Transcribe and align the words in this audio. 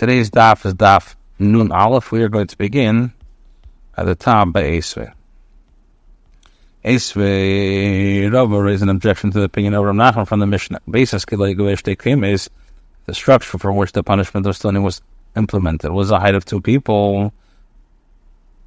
Today's 0.00 0.30
daf 0.30 0.64
is 0.64 0.72
daf 0.72 1.14
Nun 1.38 1.70
Aleph. 1.70 2.10
We 2.10 2.22
are 2.22 2.30
going 2.30 2.46
to 2.46 2.56
begin 2.56 3.12
at 3.98 4.06
the 4.06 4.14
top 4.14 4.50
by 4.50 4.62
Esve. 4.62 5.12
Esve 6.82 8.32
Rava 8.32 8.62
raised 8.62 8.82
an 8.82 8.88
objection 8.88 9.30
to 9.30 9.40
the 9.40 9.44
opinion 9.44 9.74
of 9.74 9.84
Rav 9.84 9.94
Nachman 9.94 10.26
from 10.26 10.40
the 10.40 10.46
Mishnah. 10.46 10.80
Basis 10.90 11.22
is 11.30 12.48
the 13.04 13.14
structure 13.14 13.58
for 13.58 13.72
which 13.74 13.92
the 13.92 14.02
punishment 14.02 14.46
of 14.46 14.56
stoning 14.56 14.82
was 14.82 15.02
implemented 15.36 15.90
it 15.90 15.92
was 15.92 16.10
a 16.10 16.18
height 16.18 16.34
of 16.34 16.46
two 16.46 16.62
people. 16.62 17.34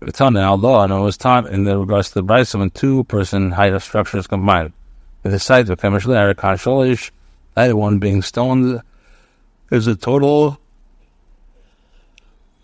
The 0.02 0.56
law, 0.56 0.84
and 0.84 0.94
it 0.94 1.00
was 1.00 1.18
taught 1.18 1.48
in 1.48 1.66
regards 1.66 2.10
to 2.10 2.14
the 2.14 2.22
Bryce 2.22 2.54
when 2.54 2.70
two 2.70 3.06
person 3.06 3.50
height 3.50 3.74
of 3.74 3.84
structures 3.84 4.28
combined. 4.28 4.72
The 5.24 5.40
side 5.40 5.68
of 5.72 5.80
Kamish 5.80 6.06
Leir, 6.06 6.36
Kansholish, 6.36 7.10
that 7.56 7.76
one 7.76 7.98
being 7.98 8.22
stoned 8.22 8.84
is 9.72 9.88
a 9.88 9.96
total 9.96 10.60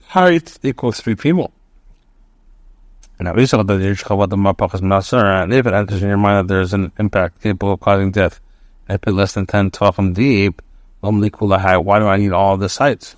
height 0.10 0.58
equals 0.64 1.00
three 1.00 1.14
people. 1.14 1.54
And 3.20 3.28
Now, 3.28 3.34
we 3.36 3.46
saw 3.46 3.62
that 3.62 3.78
the 3.78 4.38
Mapach 4.38 4.74
is 4.74 4.82
Nasar, 4.82 5.44
and 5.44 5.54
if 5.54 5.68
it 5.68 5.74
enters 5.74 6.02
in 6.02 6.08
your 6.08 6.18
mind 6.18 6.50
that 6.50 6.52
there 6.52 6.62
is 6.62 6.74
an 6.74 6.92
impact 6.98 7.42
capable 7.44 7.74
of 7.74 7.80
causing 7.80 8.12
death, 8.12 8.40
and 8.88 9.00
it 9.06 9.12
less 9.12 9.34
than 9.34 9.46
10 9.46 9.70
Tachim 9.70 10.16
deep, 10.16 10.64
why 11.02 12.00
do 12.00 12.08
I 12.08 12.18
need 12.18 12.32
all 12.32 12.58
the 12.58 12.70
sites? 12.70 13.16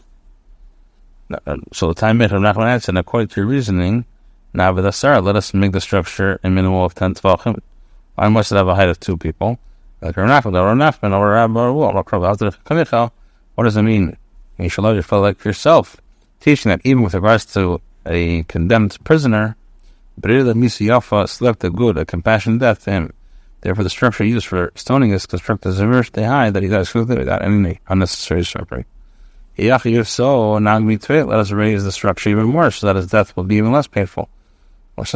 Uh, 1.48 1.58
so 1.72 1.88
the 1.88 1.94
time 1.94 2.18
made 2.18 2.34
of 2.34 2.42
Nachman 2.42 2.68
answered, 2.68 2.98
according 2.98 3.30
to 3.30 3.40
your 3.40 3.48
reasoning, 3.48 4.04
now 4.54 4.74
with 4.74 4.86
Asar, 4.86 5.22
let 5.22 5.38
us 5.38 5.54
make 5.54 5.72
the 5.72 5.80
structure 5.80 6.42
a 6.44 6.50
minimum 6.50 6.82
of 6.82 6.94
10 6.94 7.14
Tachim. 7.14 7.62
I 8.18 8.28
must 8.28 8.52
it 8.52 8.56
have 8.56 8.68
a 8.68 8.76
height 8.76 8.90
of 8.90 9.00
two 9.00 9.16
people. 9.16 9.60
What 10.02 10.14
does 13.64 13.78
it 13.78 13.82
mean? 13.82 14.18
You 14.58 14.70
should 14.70 14.84
love 14.84 14.96
your 14.96 15.20
like 15.22 15.46
yourself 15.46 16.02
teaching 16.42 16.70
that 16.70 16.82
even 16.84 17.04
with 17.04 17.14
regards 17.14 17.46
to 17.54 17.80
a 18.06 18.44
condemned 18.44 18.98
prisoner, 19.04 19.56
Breda 20.18 20.54
Misiyafa 20.54 21.30
selected 21.30 21.76
good, 21.76 21.98
a 21.98 22.06
compassionate 22.06 22.60
death 22.60 22.84
to 22.84 22.92
him. 22.92 23.14
Therefore, 23.62 23.84
the 23.84 23.90
structure 23.90 24.24
used 24.24 24.48
for 24.48 24.72
stoning 24.76 25.12
is 25.12 25.28
constructed 25.28 25.74
so 25.74 26.04
high 26.16 26.50
that 26.50 26.64
he 26.64 26.70
dies 26.70 26.92
quickly 26.92 27.18
without 27.18 27.44
any 27.44 27.80
unnecessary 27.88 28.44
suffering. 28.44 28.86
If 29.56 30.08
so, 30.08 30.54
let 30.54 31.40
us 31.40 31.52
raise 31.52 31.84
the 31.84 31.92
structure 31.92 32.30
even 32.32 32.46
more 32.46 32.72
so 32.72 32.88
that 32.88 32.96
his 32.96 33.08
death 33.08 33.36
will 33.38 33.44
be 33.44 33.58
even 33.58 33.72
less 33.72 33.86
painful. 33.86 34.30
This 34.98 35.14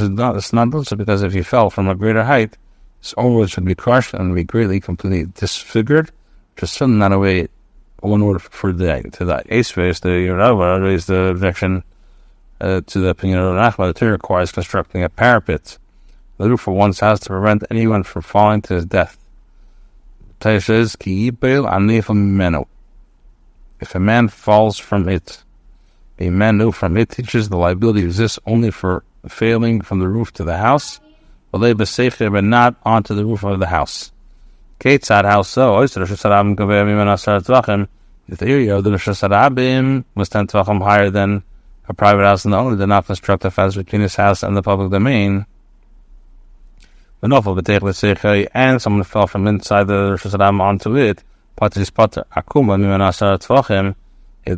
is 0.00 0.10
not, 0.10 0.36
is 0.36 0.52
not 0.52 0.74
also 0.74 0.96
because 0.96 1.22
if 1.22 1.32
he 1.32 1.42
fell 1.42 1.70
from 1.70 1.88
a 1.88 1.94
greater 1.94 2.22
height, 2.24 2.56
his 3.00 3.14
overwood 3.16 3.54
would 3.56 3.64
be 3.64 3.74
crushed 3.74 4.14
and 4.14 4.34
be 4.34 4.44
greatly, 4.44 4.80
completely 4.80 5.26
disfigured, 5.34 6.10
is 6.60 6.70
certainly 6.70 6.98
not 6.98 7.12
a 7.12 7.18
way 7.18 7.48
one 8.06 8.24
word 8.24 8.42
for 8.42 8.72
the 8.72 9.10
to 9.14 9.24
that 9.26 9.46
ace 9.50 9.70
face, 9.70 10.00
the 10.00 10.28
Rava 10.28 10.80
raised 10.80 11.08
the 11.08 11.26
objection 11.26 11.84
uh, 12.60 12.80
to 12.86 13.00
the 13.00 13.08
opinion 13.08 13.40
of 13.40 13.54
that 13.54 14.02
it 14.02 14.06
requires 14.06 14.52
constructing 14.52 15.02
a 15.02 15.08
parapet, 15.08 15.78
the 16.38 16.48
roof 16.48 16.66
of 16.66 16.74
one's 16.74 17.00
house 17.00 17.20
to 17.20 17.28
prevent 17.28 17.64
anyone 17.70 18.02
from 18.02 18.22
falling 18.22 18.62
to 18.62 18.74
his 18.74 18.86
death. 18.86 19.18
Taya 20.40 20.62
says, 20.62 20.96
If 23.80 23.94
a 23.94 24.00
man 24.00 24.28
falls 24.28 24.78
from 24.78 25.08
it, 25.08 25.42
a 26.18 26.30
man 26.30 26.58
knew 26.58 26.72
from 26.72 26.96
it 26.96 27.10
teaches 27.10 27.48
the 27.48 27.56
liability 27.56 28.04
exists 28.04 28.38
only 28.46 28.70
for 28.70 29.04
failing 29.28 29.82
from 29.82 29.98
the 29.98 30.08
roof 30.08 30.32
to 30.34 30.44
the 30.44 30.56
house, 30.56 31.00
but 31.52 32.44
not 32.44 32.76
onto 32.84 33.14
the 33.14 33.24
roof 33.24 33.44
of 33.44 33.60
the 33.60 33.66
house. 33.66 34.12
Ketzad, 34.80 35.24
how 35.24 35.42
so? 35.42 35.82
The 38.28 38.34
theory 38.34 38.68
of 38.70 38.82
the 38.82 38.90
Rosh 38.90 39.06
Hashanah 39.06 40.04
was 40.16 40.28
10 40.28 40.48
Tvachim 40.48 40.82
higher 40.82 41.10
than 41.10 41.44
a 41.88 41.94
private 41.94 42.24
house, 42.24 42.44
and 42.44 42.52
the 42.52 42.58
owner 42.58 42.76
did 42.76 42.88
not 42.88 43.06
construct 43.06 43.44
a 43.44 43.52
fence 43.52 43.76
between 43.76 44.02
his 44.02 44.16
house 44.16 44.42
and 44.42 44.56
the 44.56 44.62
public 44.62 44.90
domain. 44.90 45.46
And 47.22 47.32
someone 48.82 49.04
fell 49.04 49.28
from 49.28 49.46
inside 49.46 49.86
the 49.86 50.10
Rosh 50.10 50.26
Hashanah 50.26 50.60
onto 50.60 50.96
it. 50.96 51.22
If 51.58 51.72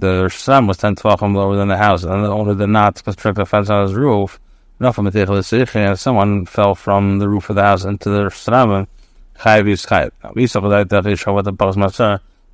the 0.00 0.22
Rosh 0.22 0.48
Hashanah 0.48 0.66
was 0.66 0.78
10 0.78 0.96
Tvachim 0.96 1.34
lower 1.34 1.56
than 1.56 1.68
the 1.68 1.76
house, 1.76 2.04
and 2.04 2.24
the 2.24 2.28
owner 2.30 2.54
did 2.54 2.70
not 2.70 3.04
construct 3.04 3.38
a 3.38 3.44
fence 3.44 3.68
on 3.68 3.82
his 3.82 3.92
roof, 3.92 4.40
and 4.80 5.98
someone 5.98 6.46
fell 6.46 6.74
from 6.74 7.18
the 7.18 7.28
roof 7.28 7.50
of 7.50 7.56
the 7.56 7.62
house 7.62 7.84
into 7.84 8.08
the 8.08 8.22
Rosh 8.24 8.48
Hashanah. 8.48 8.86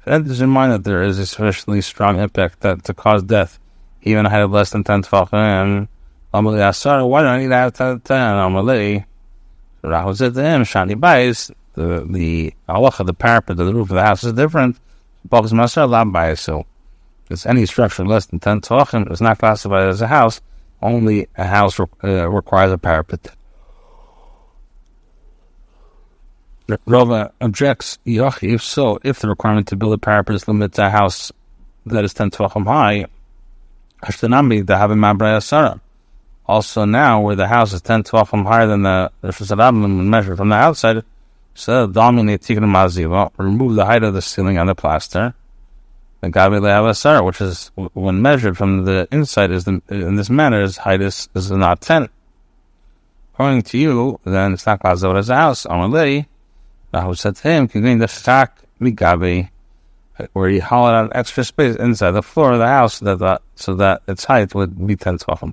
That 0.04 0.26
is 0.26 0.42
in 0.42 0.50
mind 0.50 0.72
that 0.72 0.84
there 0.84 1.03
is 1.03 1.19
a 1.19 1.26
sufficiently 1.26 1.81
strong 1.81 2.19
impact 2.19 2.60
that 2.60 2.84
to 2.84 2.94
cause 2.94 3.22
death, 3.22 3.59
even 4.03 4.26
height 4.26 4.42
of 4.42 4.50
less 4.50 4.70
than 4.70 4.84
10 4.84 5.03
tefachim, 5.03 5.88
Amalei 6.34 6.69
Asar, 6.69 7.06
why 7.06 7.22
do 7.22 7.28
I 7.28 7.38
need 7.38 7.48
to 7.48 7.54
have 7.54 7.75
10 7.75 8.00
Amalei? 8.03 9.04
Rahul 9.82 10.16
said 10.16 10.34
to 10.34 10.43
him, 10.43 10.62
Shani 10.62 10.94
Bais, 10.94 11.50
the, 11.75 12.06
the 12.10 12.53
halacha, 12.69 13.06
the 13.06 13.14
parapet 13.14 13.59
of 13.59 13.66
the 13.66 13.72
roof 13.72 13.91
of 13.91 13.94
the 13.94 14.03
house 14.03 14.25
is 14.25 14.32
different. 14.32 14.76
Baras 15.28 15.53
Matzah, 15.53 15.88
Lam 15.88 16.12
Bais. 16.12 16.38
So, 16.38 16.66
it's 17.31 17.47
any 17.47 17.64
structure 17.64 18.04
less 18.04 18.26
than 18.26 18.41
10 18.41 18.60
tefachim 18.62 19.10
is 19.10 19.20
not 19.20 19.38
classified 19.38 19.88
as 19.88 20.03
a 20.03 20.06
house. 20.06 20.41
Only 20.82 21.28
a 21.37 21.44
house 21.44 21.81
uh, 21.81 22.28
requires 22.28 22.72
a 22.72 22.78
parapet. 22.78 23.28
Rava 26.86 27.32
objects, 27.41 27.98
if 28.06 28.62
so, 28.62 28.98
if 29.02 29.19
the 29.19 29.28
requirement 29.28 29.69
to 29.69 29.76
build 29.76 29.92
a 29.92 29.98
parapet 29.98 30.36
is 30.36 30.44
to 30.44 30.70
a 30.78 30.91
house 30.91 31.30
that 31.84 32.04
is 32.04 32.14
10 32.14 32.30
tvachim 32.30 32.64
high, 32.64 33.06
Ashtanami, 34.02 34.66
the 34.66 34.75
Havim 34.75 34.98
Mabraya. 34.98 35.80
Also 36.47 36.84
now, 36.84 37.20
where 37.20 37.36
the 37.36 37.48
house 37.48 37.75
is 37.75 37.82
10 37.82 38.04
tvachim 38.04 38.47
higher 38.47 38.66
than 38.66 38.82
the 38.82 39.10
Rishasarabim 39.22 40.06
measured 40.06 40.38
from 40.38 40.48
the 40.48 40.54
outside, 40.54 41.04
so 41.54 41.86
dominate 41.86 42.41
Tikkun 42.41 42.64
Maziva, 42.64 43.31
remove 43.36 43.75
the 43.75 43.84
height 43.84 44.02
of 44.02 44.14
the 44.14 44.22
ceiling 44.22 44.56
and 44.56 44.69
the 44.69 44.75
plaster. 44.75 45.34
The 46.22 46.28
Gabi 46.28 46.60
Le'avasar, 46.60 47.25
which 47.25 47.42
is, 47.42 47.70
when 47.75 48.22
measured 48.22 48.56
from 48.56 48.86
the 48.86 49.06
inside, 49.12 49.50
is 49.50 49.64
the, 49.64 49.82
in 49.91 50.16
this 50.16 50.31
manner, 50.31 50.62
his 50.62 50.78
height 50.78 51.02
is, 51.02 51.28
is 51.34 51.50
not 51.50 51.82
10. 51.82 52.08
According 53.34 53.62
to 53.62 53.78
you, 53.78 54.20
then 54.25 54.54
it's 54.54 54.64
not 54.64 54.81
classified 54.81 55.16
as 55.19 55.28
a 55.28 55.36
house. 55.36 55.66
Only 55.66 56.26
Him, 56.94 57.69
"Can 57.69 57.99
the 57.99 58.06
chak 58.06 58.59
migabi, 58.81 59.49
where 60.32 60.49
he 60.49 60.60
hollowed 60.60 60.94
out 60.94 61.12
extra 61.15 61.44
space 61.44 61.77
inside 61.77 62.12
the 62.12 62.22
floor 62.22 62.53
of 62.53 62.59
the 62.60 62.66
house 62.66 62.94
so 62.94 63.16
that, 63.16 63.43
so 63.56 63.75
that 63.75 64.03
its 64.06 64.25
height 64.25 64.55
would 64.55 64.87
be 64.87 64.97
ten 64.97 65.19
tefachim." 65.19 65.53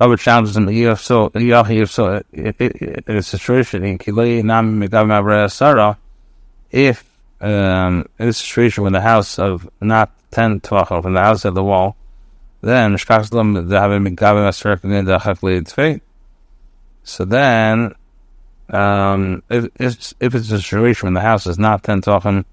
Robert 0.00 0.20
challenges 0.20 0.56
him, 0.56 0.68
"If 0.68 1.00
so, 1.00 1.30
if 1.34 1.90
so, 1.90 2.22
in 2.32 3.02
a 3.06 3.22
situation 3.22 3.84
in 3.84 3.98
kilei 3.98 4.42
nam 4.42 4.80
migabi 4.80 5.50
sarah, 5.50 5.98
if 6.70 7.04
um, 7.40 8.06
in 8.18 8.28
a 8.28 8.32
situation 8.32 8.84
when 8.84 8.92
the 8.92 9.00
house 9.00 9.38
of 9.38 9.68
not 9.80 10.10
ten 10.30 10.60
tefachim 10.60 11.02
from 11.02 11.14
the 11.14 11.20
house 11.20 11.44
of 11.44 11.54
the 11.54 11.62
wall, 11.62 11.96
then 12.62 12.92
the 12.92 13.62
the 15.04 16.00
So 17.04 17.24
then 17.24 17.94
um, 18.70 19.42
if, 19.48 19.66
if, 19.76 20.14
if 20.20 20.34
it's 20.34 20.50
a 20.50 20.60
situation 20.60 21.06
when 21.06 21.14
the 21.14 21.20
house 21.20 21.46
is 21.46 21.58
not 21.58 21.82
10 21.84 22.02
tefachim 22.02 22.44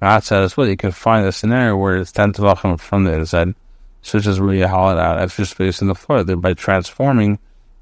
outside 0.00 0.42
as 0.42 0.56
well, 0.56 0.68
you 0.68 0.76
can 0.76 0.92
find 0.92 1.26
a 1.26 1.32
scenario 1.32 1.76
where 1.76 1.96
it's 1.96 2.12
10 2.12 2.34
tefachim 2.34 2.78
from 2.78 3.04
the 3.04 3.12
inside, 3.12 3.54
so 4.02 4.18
it's 4.18 4.26
just 4.26 4.40
really 4.40 4.62
hollowed 4.62 4.98
out 4.98 5.18
extra 5.18 5.46
space 5.46 5.80
in 5.80 5.88
the 5.88 5.94
floor, 5.94 6.24
thereby 6.24 6.54
transforming 6.54 7.38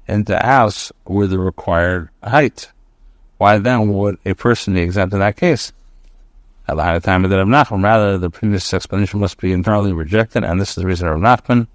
into 0.07 0.37
a 0.37 0.45
house 0.45 0.91
with 1.05 1.31
the 1.31 1.39
required 1.39 2.09
height. 2.23 2.69
Why 3.37 3.57
then 3.57 3.93
would 3.93 4.19
a 4.25 4.35
person 4.35 4.75
be 4.75 4.81
exempt 4.81 5.13
in 5.13 5.19
that 5.19 5.37
case? 5.37 5.73
At 6.67 6.75
the 6.77 6.99
time 6.99 7.25
of 7.25 7.31
the 7.31 7.37
Rav 7.37 7.47
Nachman, 7.47 7.83
rather, 7.83 8.17
the 8.17 8.29
previous 8.29 8.73
explanation 8.73 9.19
must 9.19 9.37
be 9.39 9.51
entirely 9.51 9.91
rejected, 9.91 10.43
and 10.43 10.61
this 10.61 10.69
is 10.69 10.75
the 10.75 10.85
reason 10.85 11.07
of 11.07 11.17
Nachman, 11.19 11.67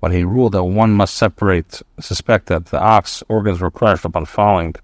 when 0.00 0.12
he 0.12 0.24
ruled 0.24 0.52
that 0.52 0.62
one 0.62 0.92
must 0.92 1.14
separate, 1.14 1.82
suspect 1.98 2.46
that 2.46 2.66
the 2.66 2.80
ox 2.80 3.24
organs 3.28 3.60
were 3.60 3.70
crushed 3.70 4.04
upon 4.04 4.26
falling 4.26 4.74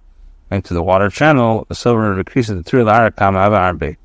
into 0.52 0.74
the 0.74 0.82
water 0.82 1.08
channel, 1.08 1.66
the 1.68 1.74
silver 1.74 2.18
increases 2.18 2.56
the 2.56 2.62
Tur 2.62 2.84
Arakam 2.84 3.34
Arbe. 3.34 3.96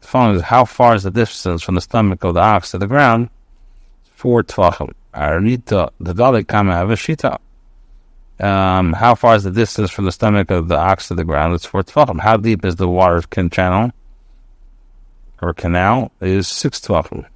The 0.00 0.06
following 0.06 0.36
is 0.36 0.42
how 0.42 0.64
far 0.64 0.94
is 0.94 1.02
the 1.02 1.10
distance 1.10 1.62
from 1.62 1.74
the 1.74 1.80
stomach 1.80 2.24
of 2.24 2.34
the 2.34 2.40
ox 2.40 2.70
to 2.70 2.78
the 2.78 2.86
ground? 2.86 3.28
Four 4.14 4.42
tvachim. 4.42 4.92
Arita, 5.14 5.90
the 6.00 6.14
Dalit 6.14 6.46
Kama 6.46 6.72
Avashita. 6.72 7.38
Um, 8.38 8.94
how 8.94 9.14
far 9.14 9.34
is 9.34 9.44
the 9.44 9.50
distance 9.50 9.90
from 9.90 10.06
the 10.06 10.12
stomach 10.12 10.50
of 10.50 10.68
the 10.68 10.78
ox 10.78 11.08
to 11.08 11.14
the 11.14 11.24
ground? 11.24 11.54
It's 11.54 11.66
four 11.66 11.82
tvachim. 11.82 12.20
How 12.20 12.36
deep 12.36 12.64
is 12.64 12.76
the 12.76 12.88
water 12.88 13.20
can 13.28 13.50
channel 13.50 13.90
or 15.42 15.52
canal? 15.52 16.12
Is 16.20 16.48
six 16.48 16.80
tvachim. 16.80 17.26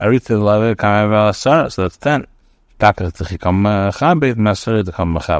Arita 0.00 0.68
the 0.68 0.76
Kama 0.76 1.34
so 1.34 1.68
that's 1.82 1.96
ten. 1.96 2.26
Uh, 2.78 3.90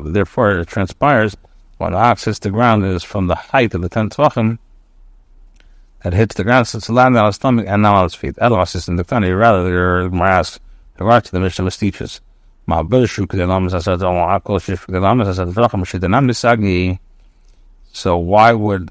Therefore, 0.05 0.59
it 0.59 0.69
transpires 0.69 1.37
when 1.79 1.93
the 1.93 1.99
ox 1.99 2.25
hits 2.25 2.39
the 2.39 2.51
ground 2.51 2.85
is 2.87 3.03
from 3.03 3.27
the 3.27 3.35
height 3.35 3.75
of 3.75 3.83
the 3.83 3.89
ten 3.91 4.09
tvachim 4.09 4.59
that 6.03 6.15
hits 6.15 6.35
the 6.37 6.45
ground, 6.45 6.67
so 6.67 6.79
it's 6.79 6.89
landing 6.89 7.21
on 7.21 7.27
his 7.27 7.37
stomach 7.37 7.67
and 7.69 7.83
not 7.83 7.97
on 7.97 8.05
his 8.05 8.15
feet. 8.15 8.39
Otherwise, 8.39 8.75
it's 8.75 8.89
in 8.89 8.97
the 8.97 9.05
Tani. 9.05 9.31
Rather, 9.31 9.65
they're 9.65 10.09
more 10.09 10.27
asked, 10.27 10.61
regard 10.99 11.25
to 11.25 11.33
the 11.33 11.41
Mishnah 11.41 11.65
nisagi. 16.29 16.99
So 17.93 18.17
why 18.17 18.53
would, 18.53 18.91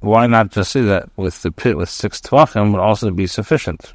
why 0.00 0.26
not 0.26 0.50
just 0.50 0.72
say 0.72 0.82
that 0.82 1.10
with 1.16 1.42
the 1.42 1.52
pit 1.52 1.76
with 1.76 1.90
six 1.90 2.20
tvachim 2.20 2.72
would 2.72 2.80
also 2.80 3.10
be 3.10 3.26
sufficient? 3.26 3.92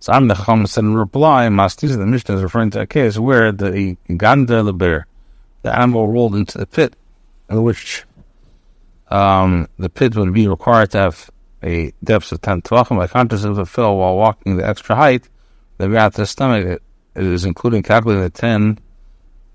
So 0.00 0.12
I'm 0.12 0.28
the 0.28 0.34
Chacham 0.34 0.66
said 0.66 0.84
in 0.84 0.94
reply, 0.94 1.48
Mastis 1.48 1.96
the 1.96 2.06
Mishnah 2.06 2.36
is 2.36 2.42
referring 2.42 2.70
to 2.70 2.82
a 2.82 2.86
case 2.86 3.18
where 3.18 3.50
the 3.50 3.96
Ganda 4.16 4.62
the 4.62 5.04
the 5.62 5.76
animal 5.76 6.06
rolled 6.06 6.36
into 6.36 6.58
the 6.58 6.66
pit, 6.66 6.94
in 7.50 7.62
which 7.64 8.04
um, 9.08 9.68
the 9.78 9.88
pit 9.88 10.14
would 10.14 10.32
be 10.32 10.46
required 10.46 10.92
to 10.92 10.98
have 10.98 11.30
a 11.64 11.92
depth 12.04 12.30
of 12.30 12.40
10 12.40 12.62
tvachim. 12.62 12.96
By 12.96 13.08
contrast, 13.08 13.44
if 13.44 13.58
it 13.58 13.64
fell 13.66 13.96
while 13.96 14.16
walking 14.16 14.56
the 14.56 14.66
extra 14.66 14.94
height, 14.94 15.28
the 15.78 15.88
got 15.88 16.14
to 16.14 16.22
the 16.22 16.26
stomach, 16.26 16.64
it, 16.64 16.82
it 17.16 17.24
is 17.24 17.44
including 17.44 17.82
calculating 17.82 18.22
the 18.22 18.30
10 18.30 18.78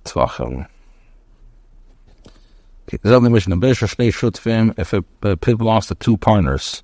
tvachim. 0.04 0.68
There's 3.02 3.16
only 3.16 3.30
mission. 3.32 3.54
If 4.78 4.94
a, 4.94 5.04
a 5.24 5.38
pit 5.38 5.58
belongs 5.58 5.88
to 5.88 5.96
two 5.96 6.18
partners, 6.18 6.84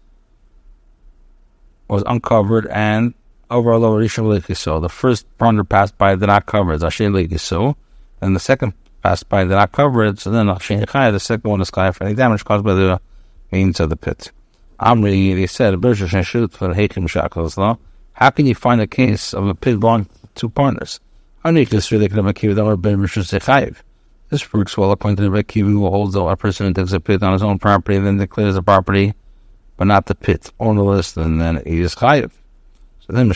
was 1.90 2.04
uncovered 2.06 2.68
and 2.68 3.14
over 3.50 3.78
lower 3.78 4.01
Rishon 4.04 4.56
so 4.56 4.80
The 4.80 4.90
first 4.90 5.25
partner 5.38 5.63
passed 5.63 5.98
by 5.98 6.16
did 6.16 6.28
not 6.28 6.46
cover 6.46 6.74
it, 6.74 6.81
Zashin 6.81 7.40
so, 7.40 7.75
and 8.22 8.36
the 8.36 8.40
second 8.40 8.74
passed 9.01 9.30
by 9.30 9.44
did 9.44 9.51
not 9.51 9.72
cover 9.72 10.06
it, 10.06 10.19
so 10.19 10.31
then 10.31 10.48
Zashin 10.48 10.88
Chai, 10.90 11.12
the 11.12 11.19
second 11.19 11.50
one 11.50 11.62
is 11.62 11.72
Chai 11.72 11.92
for 11.92 12.04
any 12.06 12.16
damage 12.16 12.46
caused 12.46 12.63
by 12.63 12.74
the 12.74 13.01
means 13.51 13.80
of 13.80 13.90
the 13.90 13.96
pit. 13.96 14.31
Amri, 14.80 15.36
they 15.36 15.48
said, 15.48 15.74
how 18.13 18.30
can 18.31 18.46
you 18.46 18.56
find 18.56 18.81
a 18.81 18.88
case 18.88 19.34
of 19.34 19.48
a 19.48 19.56
pit 19.56 19.80
belonging 19.80 20.06
to 20.06 20.12
two 20.36 20.50
partners? 20.50 21.00
This 24.30 24.54
works 24.54 24.78
well 24.78 24.92
according 24.92 25.16
to 25.16 25.24
the 25.24 25.30
Rekiv 25.30 25.63
who 25.63 25.90
holds 25.90 26.13
that 26.13 26.22
a 26.22 26.36
person 26.36 26.74
takes 26.74 26.92
a 26.92 27.00
pit 27.00 27.24
on 27.24 27.34
his 27.34 27.42
own 27.44 27.60
property 27.60 27.96
and 27.98 28.06
then 28.06 28.18
declares 28.18 28.56
the 28.56 28.62
property, 28.62 29.13
but 29.78 29.86
not 29.86 30.06
the 30.06 30.16
pit, 30.16 30.51
ownerless, 30.60 31.16
and 31.18 31.40
then 31.42 31.63
he 31.66 31.80
is 31.80 31.96
chayiv. 31.96 32.31
Then 33.12 33.28
you 33.28 33.34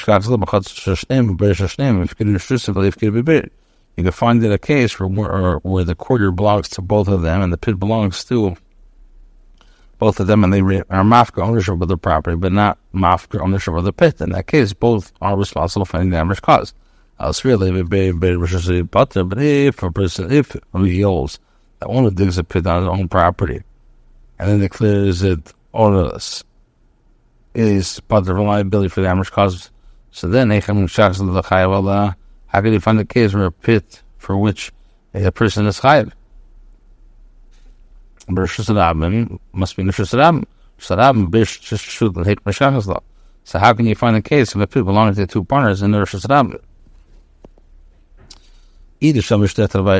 can 4.03 4.11
find 4.11 4.43
it 4.43 4.51
a 4.51 4.57
case 4.57 4.99
where, 4.99 5.59
where 5.59 5.83
the 5.83 5.95
quarter 5.95 6.31
belongs 6.31 6.69
to 6.69 6.81
both 6.81 7.07
of 7.07 7.21
them 7.21 7.41
and 7.41 7.51
the 7.51 7.57
pit 7.57 7.79
belongs 7.79 8.23
to 8.25 8.55
both 9.97 10.19
of 10.19 10.27
them 10.27 10.43
and 10.43 10.53
they 10.53 10.59
are 10.59 11.03
mafka 11.03 11.41
ownership 11.41 11.81
of 11.81 11.87
the 11.87 11.97
property, 11.97 12.35
but 12.35 12.51
not 12.51 12.77
mafka 12.93 13.39
ownership 13.39 13.73
of 13.73 13.83
the 13.83 13.93
pit. 13.93 14.21
In 14.21 14.31
that 14.31 14.47
case, 14.47 14.73
both 14.73 15.11
are 15.21 15.37
responsible 15.37 15.85
for 15.85 15.97
any 15.97 16.11
damage 16.11 16.41
caused. 16.41 16.75
Else, 17.19 17.45
really, 17.45 17.83
but 17.83 17.93
if 17.93 19.83
a 19.83 19.91
person, 19.91 20.31
if 20.31 20.55
he 20.75 21.01
holds 21.01 21.39
that 21.79 21.89
one 21.89 22.13
digs 22.13 22.37
a 22.37 22.43
pit 22.43 22.67
on 22.67 22.81
his 22.81 22.89
own 22.89 23.07
property 23.07 23.63
and 24.39 24.49
then 24.49 24.59
declares 24.59 25.23
it 25.23 25.53
ownerless, 25.73 26.43
is 27.53 27.99
part 28.01 28.27
of 28.27 28.37
liability 28.37 28.89
for 28.89 29.01
the 29.01 29.07
damage 29.07 29.31
caused. 29.31 29.69
So 30.11 30.27
then, 30.27 30.49
how 30.49 30.59
can 30.59 30.79
you 32.73 32.79
find 32.79 32.99
a 32.99 33.05
case 33.05 33.33
where 33.33 33.45
a 33.45 33.51
pit 33.51 34.03
for 34.17 34.37
which 34.37 34.71
a 35.13 35.31
person 35.31 35.65
is 35.65 35.79
chayiv? 35.79 36.11
must 38.27 39.75
be 39.75 39.83
Nishus 39.83 40.11
the 40.11 40.17
law. 42.87 42.99
So 43.45 43.59
how 43.59 43.73
can 43.73 43.85
you 43.85 43.95
find 43.95 44.15
a 44.15 44.21
case 44.21 44.55
of 44.55 44.61
a 44.61 44.67
pit 44.67 44.85
belonging 44.85 45.15
to 45.15 45.27
two 45.27 45.43
partners 45.43 45.81
in 45.81 45.91
the 45.91 45.97
Rabim? 45.99 46.61
Either 49.01 49.21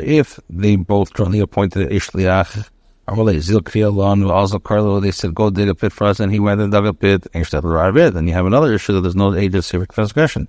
if 0.05 0.39
they 0.49 0.75
both 0.77 1.13
jointly 1.13 1.39
appointed 1.39 1.89
Ishliach 1.89 2.51
Amalei 2.53 2.72
Also 3.05 4.59
Carlo 4.59 4.99
they 4.99 5.11
said 5.11 5.35
go 5.35 5.49
dig 5.49 5.67
a 5.67 5.75
pit 5.75 5.91
for 5.91 6.05
us 6.05 6.19
and 6.19 6.31
he 6.31 6.39
went 6.39 6.61
and 6.61 6.71
dug 6.71 6.85
a 6.85 6.93
pit 6.93 7.27
and 7.33 7.45
Shtetl 7.45 8.13
Then 8.13 8.27
you 8.27 8.33
have 8.33 8.45
another 8.45 8.73
issue 8.73 8.93
that 8.93 9.01
there's 9.01 9.15
no 9.15 9.35
age 9.35 9.55
of 9.55 9.65
civic 9.65 9.91
transgression. 9.91 10.47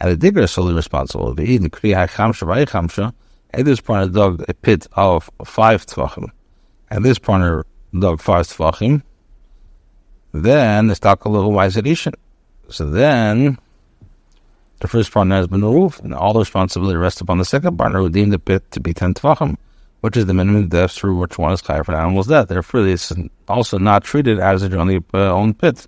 And 0.00 0.10
the 0.10 0.16
digger 0.16 0.42
is 0.42 0.50
solely 0.50 0.74
responsible. 0.74 1.32
The 1.34 1.44
Eden 1.44 1.70
Kriya 1.70 2.08
Chamsha 2.10 2.46
Vai 2.46 2.66
Chamsha 2.66 3.14
Edis 3.54 3.82
partner 3.82 4.12
dug 4.12 4.44
a 4.48 4.54
pit 4.54 4.86
of 4.94 5.30
five 5.44 5.86
tvachim. 5.86 6.28
And 6.90 7.04
this 7.04 7.18
partner 7.18 7.64
dug 7.98 8.20
five 8.20 8.46
tvachim. 8.48 9.02
Then 10.32 10.88
the 10.88 10.96
stock 10.96 11.24
a 11.24 11.28
little 11.28 11.52
wiserishin. 11.52 12.14
So 12.68 12.90
then 12.90 13.58
the 14.80 14.88
first 14.88 15.12
partner 15.12 15.36
has 15.36 15.46
been 15.46 15.62
removed, 15.62 16.02
and 16.02 16.12
all 16.12 16.32
the 16.32 16.40
responsibility 16.40 16.96
rests 16.96 17.20
upon 17.20 17.38
the 17.38 17.44
second 17.44 17.78
partner 17.78 18.00
who 18.00 18.10
deemed 18.10 18.32
the 18.32 18.38
pit 18.38 18.68
to 18.72 18.80
be 18.80 18.92
ten 18.92 19.14
tvachim 19.14 19.56
which 20.04 20.18
is 20.18 20.26
the 20.26 20.34
minimum 20.34 20.68
depth 20.68 20.92
through 20.92 21.16
which 21.16 21.38
one 21.38 21.54
is 21.54 21.62
chayav 21.62 21.86
for 21.86 21.92
an 21.92 21.98
animal's 21.98 22.26
death. 22.26 22.48
Therefore, 22.48 22.86
it's 22.86 23.10
also 23.48 23.78
not 23.78 24.04
treated 24.04 24.38
as 24.38 24.62
a 24.62 24.68
jointly 24.68 25.02
uh, 25.14 25.32
owned 25.32 25.58
pit. 25.58 25.86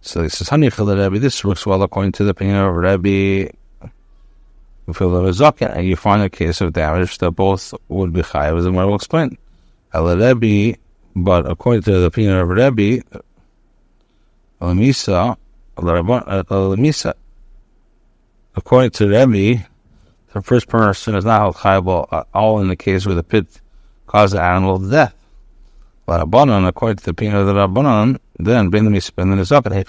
So 0.00 0.22
this 0.22 0.40
is 0.40 0.48
Hanichel 0.48 0.86
Rebbe. 0.96 1.18
This 1.18 1.44
works 1.44 1.66
well 1.66 1.82
according 1.82 2.12
to 2.12 2.22
the 2.22 2.30
opinion 2.30 2.58
of 2.58 2.72
Rebbe. 2.76 3.50
And 4.86 5.84
you 5.88 5.96
find 5.96 6.22
a 6.22 6.30
case 6.30 6.60
of 6.60 6.72
damage 6.72 7.18
that 7.18 7.32
both 7.32 7.74
would 7.88 8.12
be 8.12 8.22
chayav, 8.22 8.58
as 8.58 8.62
the 8.62 8.70
will 8.70 8.94
explain. 8.94 9.36
Rebbe, 9.92 10.78
but 11.16 11.50
according 11.50 11.82
to 11.82 11.98
the 11.98 12.04
opinion 12.04 12.36
of 12.36 12.48
Rebbe, 12.48 13.02
Lamisa, 14.60 15.36
Lamisa, 15.76 17.14
according 18.54 18.90
to 18.92 19.08
Rebbe, 19.08 19.66
the 20.32 20.42
first 20.42 20.68
person 20.68 21.14
is 21.14 21.24
not 21.24 21.40
held 21.40 21.56
liable 21.64 22.08
at 22.10 22.26
all 22.32 22.60
in 22.60 22.68
the 22.68 22.76
case 22.76 23.04
where 23.06 23.14
the 23.14 23.22
pit 23.22 23.60
caused 24.06 24.34
the 24.34 24.42
animal 24.42 24.78
death. 24.78 25.14
But 26.06 26.26
Rabbanon, 26.26 26.66
according 26.66 26.96
to 26.98 27.04
the 27.04 27.10
opinion 27.10 27.36
of 27.36 27.46
the 27.46 27.54
Rabbanon, 27.54 28.18
then 28.38 28.70
bring 28.70 28.84
them 28.84 29.00
spend 29.00 29.30
in 29.30 29.38
the 29.38 29.44
zakat. 29.44 29.72
Hey, 29.72 29.84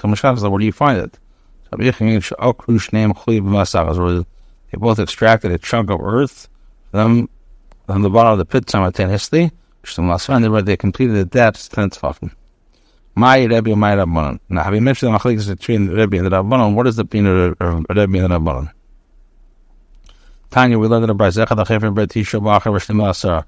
where 0.47 0.59
do 0.59 0.65
you 0.65 0.71
find 0.71 0.99
it? 0.99 1.17
They 4.71 4.77
both 4.77 4.99
extracted 4.99 5.51
a 5.51 5.57
chunk 5.57 5.89
of 5.89 6.01
earth 6.01 6.47
from, 6.91 7.29
from 7.87 8.01
the 8.03 8.09
bottom 8.09 8.33
of 8.33 8.37
the 8.37 8.45
pit 8.45 8.69
simultaneously. 8.69 9.51
They 9.83 10.77
completed 10.77 11.15
the 11.15 11.25
depths 11.25 11.67
ten 11.67 11.89
tefachim. 11.89 12.31
My 13.15 13.43
Rebbe, 13.43 13.75
my 13.75 13.95
Rabbanon. 13.95 14.39
Now, 14.49 14.63
have 14.63 14.75
you 14.75 14.81
mentioned 14.81 15.13
the 15.13 15.17
machlekes 15.17 15.47
between 15.47 15.87
Rebbe 15.89 16.17
and 16.17 16.27
the 16.27 16.31
Rabbanon? 16.31 16.75
What 16.75 16.87
is 16.87 16.95
the 16.97 17.03
opinion 17.03 17.55
of 17.59 17.85
Rebbe 17.89 18.17
and 18.19 18.31
the 18.31 18.39
Rabbanon? 18.39 18.71
Tanya, 20.53 20.77
we 20.77 20.87
learned 20.87 21.09
in 21.09 21.17
the 21.17 23.05
Asar. 23.09 23.45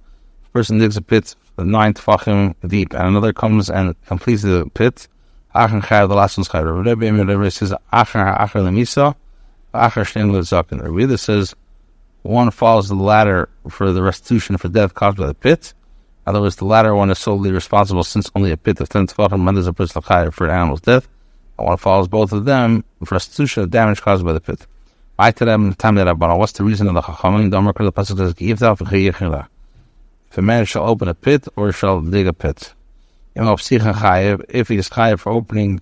Person 0.53 0.79
digs 0.79 0.97
a 0.97 1.03
pit 1.03 1.35
the 1.55 1.63
ninth 1.63 2.03
Fachim 2.03 2.55
deep, 2.67 2.95
and 2.95 3.09
another 3.09 3.31
comes 3.31 3.69
and 3.69 3.95
completes 4.07 4.41
the 4.41 4.67
pit. 4.73 5.07
Achar 5.53 5.83
Chayav, 5.83 6.09
the 6.09 6.15
last 6.15 6.35
one's 6.35 6.49
Chayav. 6.49 6.83
Rebbe 6.83 7.05
Emir 7.05 7.25
Rebbe 7.25 7.51
says, 7.51 7.75
Achar 7.93 8.35
Achar 8.39 8.63
Lemisa, 8.63 9.13
Achar 9.71 10.03
Shneim 10.03 10.31
Lezakin. 10.31 10.81
Rebbe 10.83 11.15
says, 11.19 11.53
one 12.23 12.49
follows 12.49 12.89
the 12.89 12.95
latter 12.95 13.49
for 13.69 13.91
the 13.91 14.01
restitution 14.01 14.57
for 14.57 14.69
death 14.69 14.95
caused 14.95 15.17
by 15.17 15.27
the 15.27 15.35
pit. 15.35 15.75
In 16.25 16.31
other 16.31 16.41
words, 16.41 16.55
the 16.55 16.65
latter 16.65 16.95
one 16.95 17.11
is 17.11 17.19
solely 17.19 17.51
responsible 17.51 18.03
since 18.03 18.31
only 18.33 18.51
a 18.51 18.57
pit 18.57 18.81
of 18.81 18.89
10 18.89 19.05
Tefachim 19.05 19.45
renders 19.45 19.67
a 19.67 19.73
person 19.73 20.01
Chayav 20.01 20.33
for 20.33 20.45
an 20.45 20.55
animal's 20.55 20.81
death. 20.81 21.07
And 21.59 21.67
one 21.67 21.77
follows 21.77 22.07
both 22.07 22.31
of 22.31 22.45
them 22.45 22.83
for 23.03 23.13
restitution 23.13 23.61
of 23.61 23.69
damage 23.69 24.01
caused 24.01 24.25
by 24.25 24.33
the 24.33 24.41
pit. 24.41 24.65
What's 25.17 25.39
the 25.39 26.63
reason 26.65 26.87
of 26.89 26.93
the 26.93 27.01
Chachamim? 27.01 27.49
The 27.49 27.57
Amar 27.57 27.73
the 27.73 27.93
pasuk 27.93 28.17
says, 28.17 28.33
If 30.29 30.37
a 30.37 30.41
man 30.41 30.65
shall 30.65 30.89
open 30.89 31.07
a 31.07 31.13
pit 31.13 31.47
or 31.55 31.71
shall 31.71 32.01
dig 32.01 32.27
a 32.27 32.33
pit, 32.33 32.73
if 33.33 33.69
he 34.67 34.75
is 34.75 34.89
chayiv 34.89 35.19
for 35.19 35.31
opening, 35.31 35.79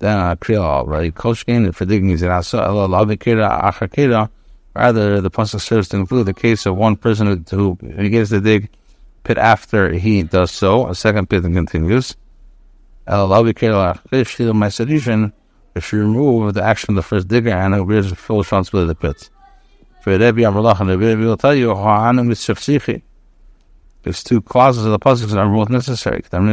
then 0.00 0.18
a 0.18 0.34
kriya 0.36 0.84
right? 0.88 1.14
Koshkin 1.14 1.72
for 1.72 1.84
digging 1.84 2.10
is 2.10 2.24
asa 2.24 2.58
Rather, 4.74 5.20
the 5.20 5.30
pasuk 5.30 5.60
serves 5.60 5.88
to 5.90 5.96
include 5.96 6.26
the 6.26 6.34
case 6.34 6.66
of 6.66 6.74
one 6.74 6.96
person 6.96 7.44
who 7.48 7.76
begins 7.76 8.30
to 8.30 8.40
dig 8.40 8.68
pit 9.22 9.38
after 9.38 9.92
he 9.92 10.24
does 10.24 10.50
so. 10.50 10.88
A 10.88 10.96
second 10.96 11.30
pit 11.30 11.44
continues 11.44 12.16
if 15.74 15.92
you 15.92 16.00
remove 16.00 16.54
the 16.54 16.62
action 16.62 16.92
of 16.92 16.96
the 16.96 17.02
first 17.02 17.28
digger 17.28 17.50
and 17.50 17.74
it 17.74 17.86
bears 17.86 18.12
full 18.12 18.38
responsibility 18.38 18.90
of 18.90 18.98
the 19.00 19.08
pit. 19.08 19.30
Rebbe 20.06 20.42
Amrullah 20.42 20.78
and 20.80 20.90
Rebbe 20.90 21.16
will 21.20 21.36
tell 21.36 21.54
you 21.54 21.74
Ha'anim 21.74 22.26
Mitzvah 22.26 23.00
There's 24.02 24.22
two 24.22 24.42
clauses 24.42 24.84
of 24.84 24.92
the 24.92 24.98
puzzles 24.98 25.32
that 25.32 25.40
are 25.40 25.48
both 25.48 25.70
necessary. 25.70 26.22
And 26.30 26.48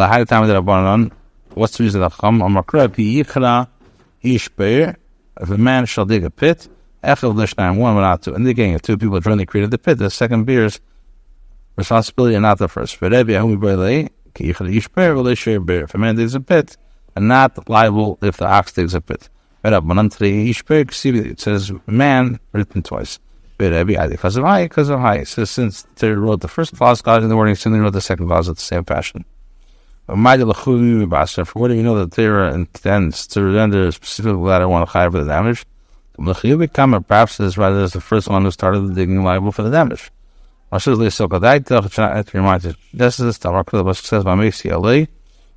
the 0.00 0.06
high 0.06 0.24
time 0.24 0.42
of 0.42 0.48
the 0.48 0.62
Rabbanan, 0.62 1.12
what's 1.54 1.76
the 1.76 1.84
reason 1.84 2.02
of 2.02 2.18
Chum? 2.18 2.40
Amakra 2.40 2.88
pi 2.88 3.02
yichra 3.02 3.68
ishbeir. 4.24 4.96
If 5.40 5.50
a 5.50 5.58
man 5.58 5.86
shall 5.86 6.06
dig 6.06 6.24
a 6.24 6.30
pit, 6.30 6.68
Echel 7.04 7.34
Lishnaim, 7.34 7.76
one 7.76 7.94
without 7.94 8.22
two. 8.22 8.34
Indicating 8.34 8.72
if 8.72 8.82
two 8.82 8.96
people 8.96 9.20
jointly 9.20 9.46
created 9.46 9.70
the 9.70 9.78
pit, 9.78 9.98
the 9.98 10.10
second 10.10 10.44
bears 10.44 10.80
responsibility 11.76 12.34
and 12.34 12.42
not 12.42 12.58
the 12.58 12.68
first. 12.68 12.96
For 12.96 13.08
Rebbe 13.08 13.32
Ahumi 13.32 13.56
B'Elei, 13.56 14.08
If 14.40 14.60
a 15.94 15.98
man 15.98 16.16
digs 16.16 16.34
a 16.34 16.40
pit, 16.40 16.76
and 17.16 17.28
not 17.28 17.68
liable 17.68 18.18
if 18.22 18.36
the 18.36 18.46
ox 18.46 18.72
digs 18.72 18.94
a 18.94 19.00
pit. 19.00 19.28
It 19.64 21.40
says 21.40 21.72
man 21.86 22.38
written 22.52 22.82
twice. 22.82 23.18
Because 23.58 24.36
of 24.36 24.44
high, 24.44 24.64
because 24.66 24.88
of 24.88 25.00
high. 25.00 25.24
So 25.24 25.44
since 25.44 25.82
they 25.96 26.10
wrote 26.10 26.42
the 26.42 26.48
first 26.48 26.76
clause, 26.76 27.02
God 27.02 27.24
in 27.24 27.28
the 27.28 27.36
wording, 27.36 27.56
so 27.56 27.70
they 27.70 27.80
wrote 27.80 27.92
the 27.92 28.00
second 28.00 28.28
clause 28.28 28.48
at 28.48 28.54
the 28.54 28.62
same 28.62 28.84
fashion. 28.84 29.24
For 30.06 30.14
what 30.14 30.36
do 30.36 30.44
you 31.74 31.82
know 31.82 31.98
that 31.98 32.12
Torah 32.12 32.54
intends 32.54 33.26
to 33.26 33.42
render 33.42 33.90
specifically 33.90 34.46
that 34.46 34.62
I 34.62 34.66
want 34.66 34.86
to 34.86 34.92
hire 34.92 35.10
for 35.10 35.24
the 35.24 35.30
damage? 35.30 35.66
Perhaps 36.16 37.40
it 37.40 37.44
is 37.44 37.58
rather 37.58 37.80
as 37.80 37.92
the 37.92 38.00
first 38.00 38.28
one 38.28 38.44
who 38.44 38.50
started 38.52 38.80
the 38.80 38.94
digging 38.94 39.24
liable 39.24 39.52
for 39.52 39.62
the 39.62 39.70
damage. 39.70 40.10
This 40.70 40.86
is 40.86 40.98
the 40.98 41.10
stomach 41.10 41.40
the 43.70 43.94
says 43.94 44.24
by 44.24 44.34
Mesi 44.34 44.70
Ali. 44.70 45.08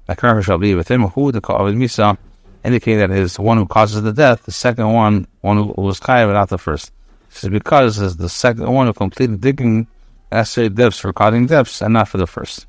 A 0.07 0.15
karka 0.15 0.41
shall 0.41 0.57
be 0.57 0.73
with 0.73 0.89
him 0.89 1.03
who 1.03 1.33
the 1.33 1.41
Ka'avid 1.41 1.75
Misa 1.75 2.17
indicating 2.63 2.99
that 2.99 3.11
is 3.11 3.35
the 3.35 3.41
one 3.41 3.57
who 3.57 3.65
causes 3.65 4.01
the 4.03 4.13
death, 4.13 4.43
the 4.43 4.51
second 4.51 4.93
one, 4.93 5.27
one 5.41 5.57
who 5.57 5.73
was 5.81 5.99
chayav, 5.99 6.31
not 6.31 6.47
the 6.49 6.57
first. 6.57 6.91
This 7.29 7.43
is 7.43 7.49
because 7.49 7.99
it's 7.99 8.15
the 8.15 8.29
second 8.29 8.71
one 8.71 8.87
who 8.87 8.93
completed 8.93 9.41
digging 9.41 9.87
necessary 10.31 10.69
depths 10.69 10.99
for 10.99 11.11
causing 11.11 11.45
depths 11.45 11.81
and 11.81 11.93
not 11.93 12.07
for 12.07 12.17
the 12.17 12.27
first. 12.27 12.67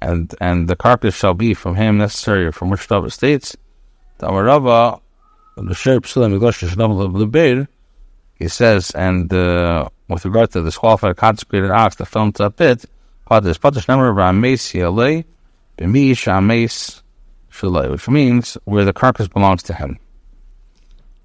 And 0.00 0.34
and 0.40 0.68
the 0.68 0.76
carcass 0.76 1.16
shall 1.16 1.34
be 1.34 1.54
from 1.54 1.74
him 1.76 1.98
necessary 1.98 2.52
from 2.52 2.70
which 2.70 2.90
Rava 2.90 3.10
states. 3.10 3.56
He 8.38 8.48
says, 8.48 8.92
and 8.92 9.32
uh, 9.32 9.88
with 10.08 10.24
regard 10.24 10.52
to 10.52 10.62
this 10.62 10.78
qualified 10.78 11.16
consecrated 11.16 11.70
ox 11.70 11.96
that 11.96 12.06
fell 12.06 12.22
into 12.24 12.44
a 12.44 12.50
pit, 12.50 12.84
which 17.90 18.08
means 18.08 18.58
where 18.64 18.84
the 18.84 18.92
carcass 18.92 19.28
belongs 19.28 19.62
to 19.64 19.74
him. 19.74 19.98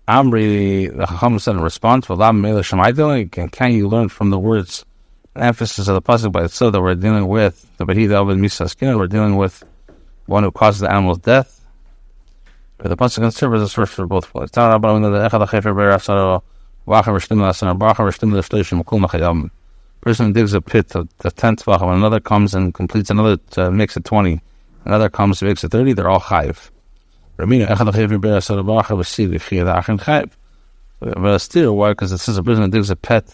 Amri, 0.08 0.96
the 0.96 1.05
Chacham 1.05 1.39
said 1.39 1.55
in 1.55 1.62
response, 1.62 2.08
can, 2.10 3.50
can 3.50 3.72
you 3.72 3.88
learn 3.88 4.10
from 4.10 4.32
the 4.32 4.39
words 4.39 4.84
and 5.36 5.46
emphasis 5.46 5.88
of 5.88 5.93
the 5.96 6.01
pasuk 6.01 6.32
by 6.32 6.43
itself 6.43 6.74
that 6.74 6.82
we're 6.82 6.96
dealing 6.96 7.27
with 7.27 7.70
the 7.77 7.86
Bahida 7.86 8.15
of 8.15 8.27
Misa 8.38 8.98
we're 8.98 9.08
dealing 9.08 9.38
with 9.38 9.63
one 10.25 10.43
who 10.43 10.51
causes 10.51 10.82
the 10.82 10.91
animal's 10.91 11.20
death? 11.20 11.65
But 12.79 12.89
the 12.89 12.98
pasuk 12.98 13.32
serves 13.32 13.62
as 13.62 13.62
a 13.62 13.70
source 13.70 13.91
for 13.91 14.05
both 14.08 14.34
person 20.03 20.33
digs 20.33 20.53
a 20.53 20.61
pit 20.61 20.89
the 20.89 21.31
tenth 21.31 21.63
vacham, 21.63 21.87
and 21.89 21.97
another 21.97 22.19
comes 22.19 22.53
and 22.53 22.73
completes 22.73 23.09
another, 23.09 23.37
uh, 23.57 23.71
makes 23.71 23.95
it 23.95 24.03
20, 24.03 24.41
another 24.83 25.09
comes 25.09 25.41
makes 25.41 25.63
it 25.63 25.71
30, 25.71 25.93
they're 25.93 26.09
all 26.09 26.19
chayiv. 26.19 26.69
But 30.99 31.39
still, 31.39 31.75
why? 31.77 31.91
Because 31.91 32.11
it 32.11 32.17
says 32.17 32.37
a 32.37 32.43
person 32.43 32.69
digs 32.69 32.89
a 32.89 32.95
pit 32.95 33.33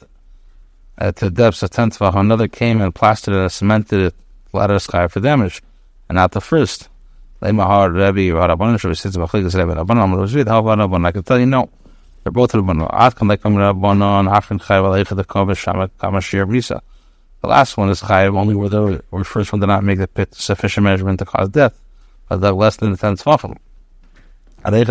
at 0.99 1.15
the 1.15 1.31
depths 1.31 1.63
of 1.63 1.71
tenth 1.71 1.97
vacham, 1.97 2.19
another 2.19 2.47
came 2.47 2.81
and 2.81 2.93
plastered 2.93 3.33
it 3.33 3.39
and 3.39 3.51
cemented 3.51 3.99
it, 3.99 4.15
ladder 4.53 4.75
chayiv 4.75 5.11
for 5.11 5.19
damage, 5.21 5.63
and 6.07 6.17
not 6.17 6.31
the 6.33 6.41
first. 6.41 6.87
I 7.41 7.47
can 7.47 7.63
tell 11.23 11.39
you 11.39 11.45
no. 11.45 11.69
The 12.25 12.31
last 17.43 17.77
one 17.77 17.89
is 17.89 18.01
Chayav 18.01 18.37
only 18.37 18.55
where 18.55 18.69
the, 18.69 19.03
where 19.09 19.23
first 19.23 19.53
one 19.53 19.61
did 19.61 19.67
not 19.67 19.83
make 19.85 19.99
the 19.99 20.07
pit 20.07 20.35
sufficient 20.35 20.83
measurement 20.83 21.19
to 21.19 21.25
cause 21.25 21.47
death, 21.49 21.79
but 22.27 22.41
the 22.41 22.51
less 22.51 22.75
than 22.75 22.91
the 22.91 22.97
tenth. 22.97 23.23
Aleicha 23.23 23.55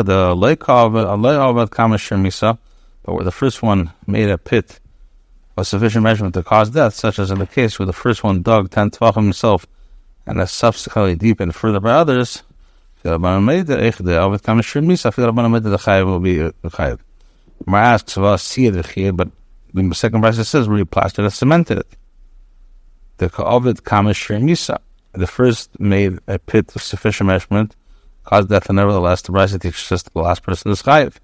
the 0.06 0.34
but 3.04 3.14
where 3.14 3.24
the 3.24 3.30
first 3.30 3.62
one 3.62 3.92
made 4.06 4.30
a 4.30 4.38
pit 4.38 4.80
of 5.58 5.66
sufficient 5.66 6.04
measurement 6.04 6.34
to 6.34 6.42
cause 6.42 6.70
death, 6.70 6.94
such 6.94 7.18
as 7.18 7.30
in 7.30 7.38
the 7.38 7.46
case 7.46 7.78
where 7.78 7.84
the 7.86 7.92
first 7.92 8.24
one 8.24 8.40
dug 8.40 8.70
ten 8.70 8.90
Tvachim 8.90 9.24
himself 9.24 9.66
and 10.26 10.38
has 10.38 10.50
subsequently 10.50 11.14
deepened 11.14 11.54
further 11.54 11.80
by 11.80 11.90
others, 11.92 12.42
will 13.04 13.20
be 16.20 16.38
the 16.38 16.98
Mar 17.68 17.82
asks 17.82 18.16
us, 18.16 18.42
see 18.42 18.66
it 18.66 18.86
here, 18.86 19.12
but 19.12 19.28
the 19.74 19.94
second 19.94 20.22
verse 20.22 20.48
says 20.48 20.68
where 20.68 20.78
he 20.78 20.84
plastered 20.84 21.24
and 21.24 21.32
cemented 21.32 21.78
it. 21.78 21.86
The 23.18 23.28
Ka'ovid 23.28 23.82
Kamish 23.82 24.28
Misa. 24.40 24.78
The 25.12 25.26
first 25.26 25.78
made 25.80 26.18
a 26.26 26.38
pit 26.38 26.74
of 26.76 26.82
sufficient 26.82 27.28
measurement, 27.28 27.74
caused 28.24 28.48
death, 28.48 28.68
and 28.68 28.76
nevertheless, 28.76 29.22
the 29.22 29.32
Brisa 29.32 29.60
teaches 29.60 29.90
us 29.90 30.02
the 30.02 30.18
last 30.20 30.42
person 30.42 30.70
is 30.70 30.82
Chayiv. 30.82 31.14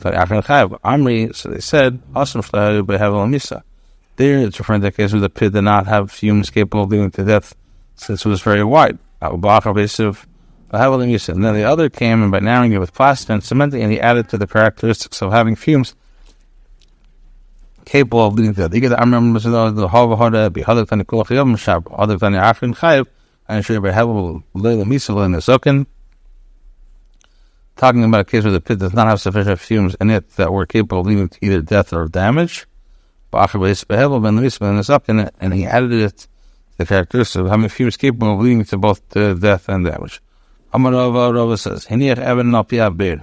Amri, 0.00 1.34
so 1.34 1.50
they 1.50 1.60
said, 1.60 2.00
Awesome 2.14 2.42
Misa. 2.42 3.62
There 4.16 4.38
it's 4.38 4.58
referring 4.58 4.80
to 4.82 4.86
the 4.86 4.92
case 4.92 5.12
where 5.12 5.20
the 5.20 5.28
pit 5.28 5.52
did 5.52 5.62
not 5.62 5.86
have 5.86 6.10
fumes 6.10 6.50
capable 6.50 6.84
of 6.84 6.90
leading 6.90 7.10
to 7.12 7.24
death 7.24 7.54
since 7.96 8.24
it 8.24 8.28
was 8.28 8.40
very 8.40 8.64
wide. 8.64 8.98
Abu 9.20 9.38
Bakr 9.38 9.74
and 10.74 11.44
then 11.44 11.54
the 11.54 11.64
other 11.64 11.88
came, 11.88 12.22
and 12.22 12.30
by 12.32 12.40
narrowing 12.40 12.72
it 12.72 12.78
with 12.78 12.92
plaster 12.92 13.32
and 13.32 13.42
cementing, 13.42 13.82
and 13.82 13.92
he 13.92 14.00
added 14.00 14.28
to 14.30 14.38
the 14.38 14.46
characteristics 14.46 15.22
of 15.22 15.32
having 15.32 15.56
fumes 15.56 15.94
capable 17.84 18.26
of 18.26 18.34
leading 18.34 18.54
to 18.54 18.68
that. 18.68 18.74
I 18.74 19.00
remember 19.00 19.38
the 19.38 19.88
Hava 19.88 20.16
Hada, 20.16 20.52
be 20.52 20.62
Hadak 20.62 20.88
Tani 20.88 21.04
Kulach 21.04 21.30
Yom 21.30 21.54
Shab, 21.56 21.84
Hadak 21.84 22.18
Tani 22.20 22.38
Afrin 22.38 22.74
Chayiv, 22.74 23.06
and 23.48 23.64
Shri 23.64 23.78
Behavel 23.78 24.42
Leila 24.54 24.84
Misal 24.84 25.24
in 25.24 25.32
the 25.32 25.38
Sokin. 25.38 25.86
Talking 27.76 28.04
about 28.04 28.20
a 28.20 28.24
case 28.24 28.44
where 28.44 28.52
the 28.52 28.60
pit 28.60 28.78
does 28.78 28.94
not 28.94 29.06
have 29.06 29.20
sufficient 29.20 29.58
fumes 29.60 29.96
in 30.00 30.08
it 30.10 30.30
that 30.36 30.52
were 30.52 30.64
capable 30.64 31.00
of 31.00 31.06
leading 31.06 31.28
to 31.28 31.38
either 31.44 31.60
death 31.60 31.92
or 31.92 32.06
damage. 32.08 32.66
And 33.32 33.50
he 35.52 35.66
added 35.66 35.92
it 35.92 36.16
to 36.16 36.28
the 36.78 36.86
characteristics 36.86 37.36
of 37.36 37.48
having 37.48 37.68
fumes 37.68 37.96
capable 37.96 38.34
of 38.34 38.40
leading 38.40 38.64
to 38.66 38.78
both 38.78 39.06
death 39.10 39.68
and 39.68 39.84
damage. 39.84 40.22
Amarava 40.74 41.32
Rava 41.32 41.56
says, 41.56 41.86
Hiniach 41.86 42.18
Evan 42.18 42.48
Napia 42.50 42.94
Bir. 42.94 43.22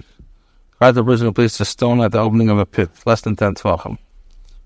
Right 0.80 0.92
the 0.92 1.02
who 1.02 1.32
placed 1.32 1.60
a 1.60 1.66
stone 1.66 2.00
at 2.00 2.12
the 2.12 2.18
opening 2.18 2.48
of 2.48 2.58
a 2.58 2.64
pit, 2.64 2.88
less 3.04 3.20
than 3.20 3.36
10 3.36 3.56
tvachim. 3.56 3.98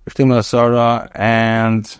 Rishtim 0.09 0.29
Asara, 0.29 1.11
and 1.17 1.99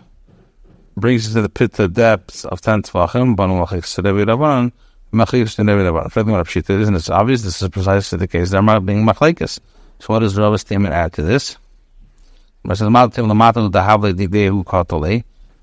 brings 0.95 1.29
it 1.29 1.33
to 1.33 1.41
the 1.41 1.49
pit 1.49 1.73
to 1.73 1.83
the 1.83 1.87
depths 1.89 2.45
of 2.45 2.61
10 2.61 2.83
tvachim, 2.83 3.35
Banu 3.35 3.55
Machik 3.65 3.83
Sedevi 3.83 4.23
Rabban, 4.25 4.71
Machik 5.11 5.43
Sedevi 5.43 5.91
Rabban. 5.91 6.09
Further 6.09 6.31
what 6.31 6.47
Pshita 6.47 6.79
isn't 6.79 6.95
it 6.95 7.09
obvious? 7.09 7.41
This 7.41 7.61
is 7.61 7.67
precisely 7.67 8.17
the 8.17 8.27
case. 8.27 8.51
They're 8.51 8.79
being 8.79 9.05
Machlaikis. 9.05 9.59
So 9.99 10.13
what 10.13 10.19
does 10.19 10.37
Rava's 10.37 10.61
statement 10.61 10.93
add 10.93 11.11
to 11.13 11.21
this? 11.21 11.57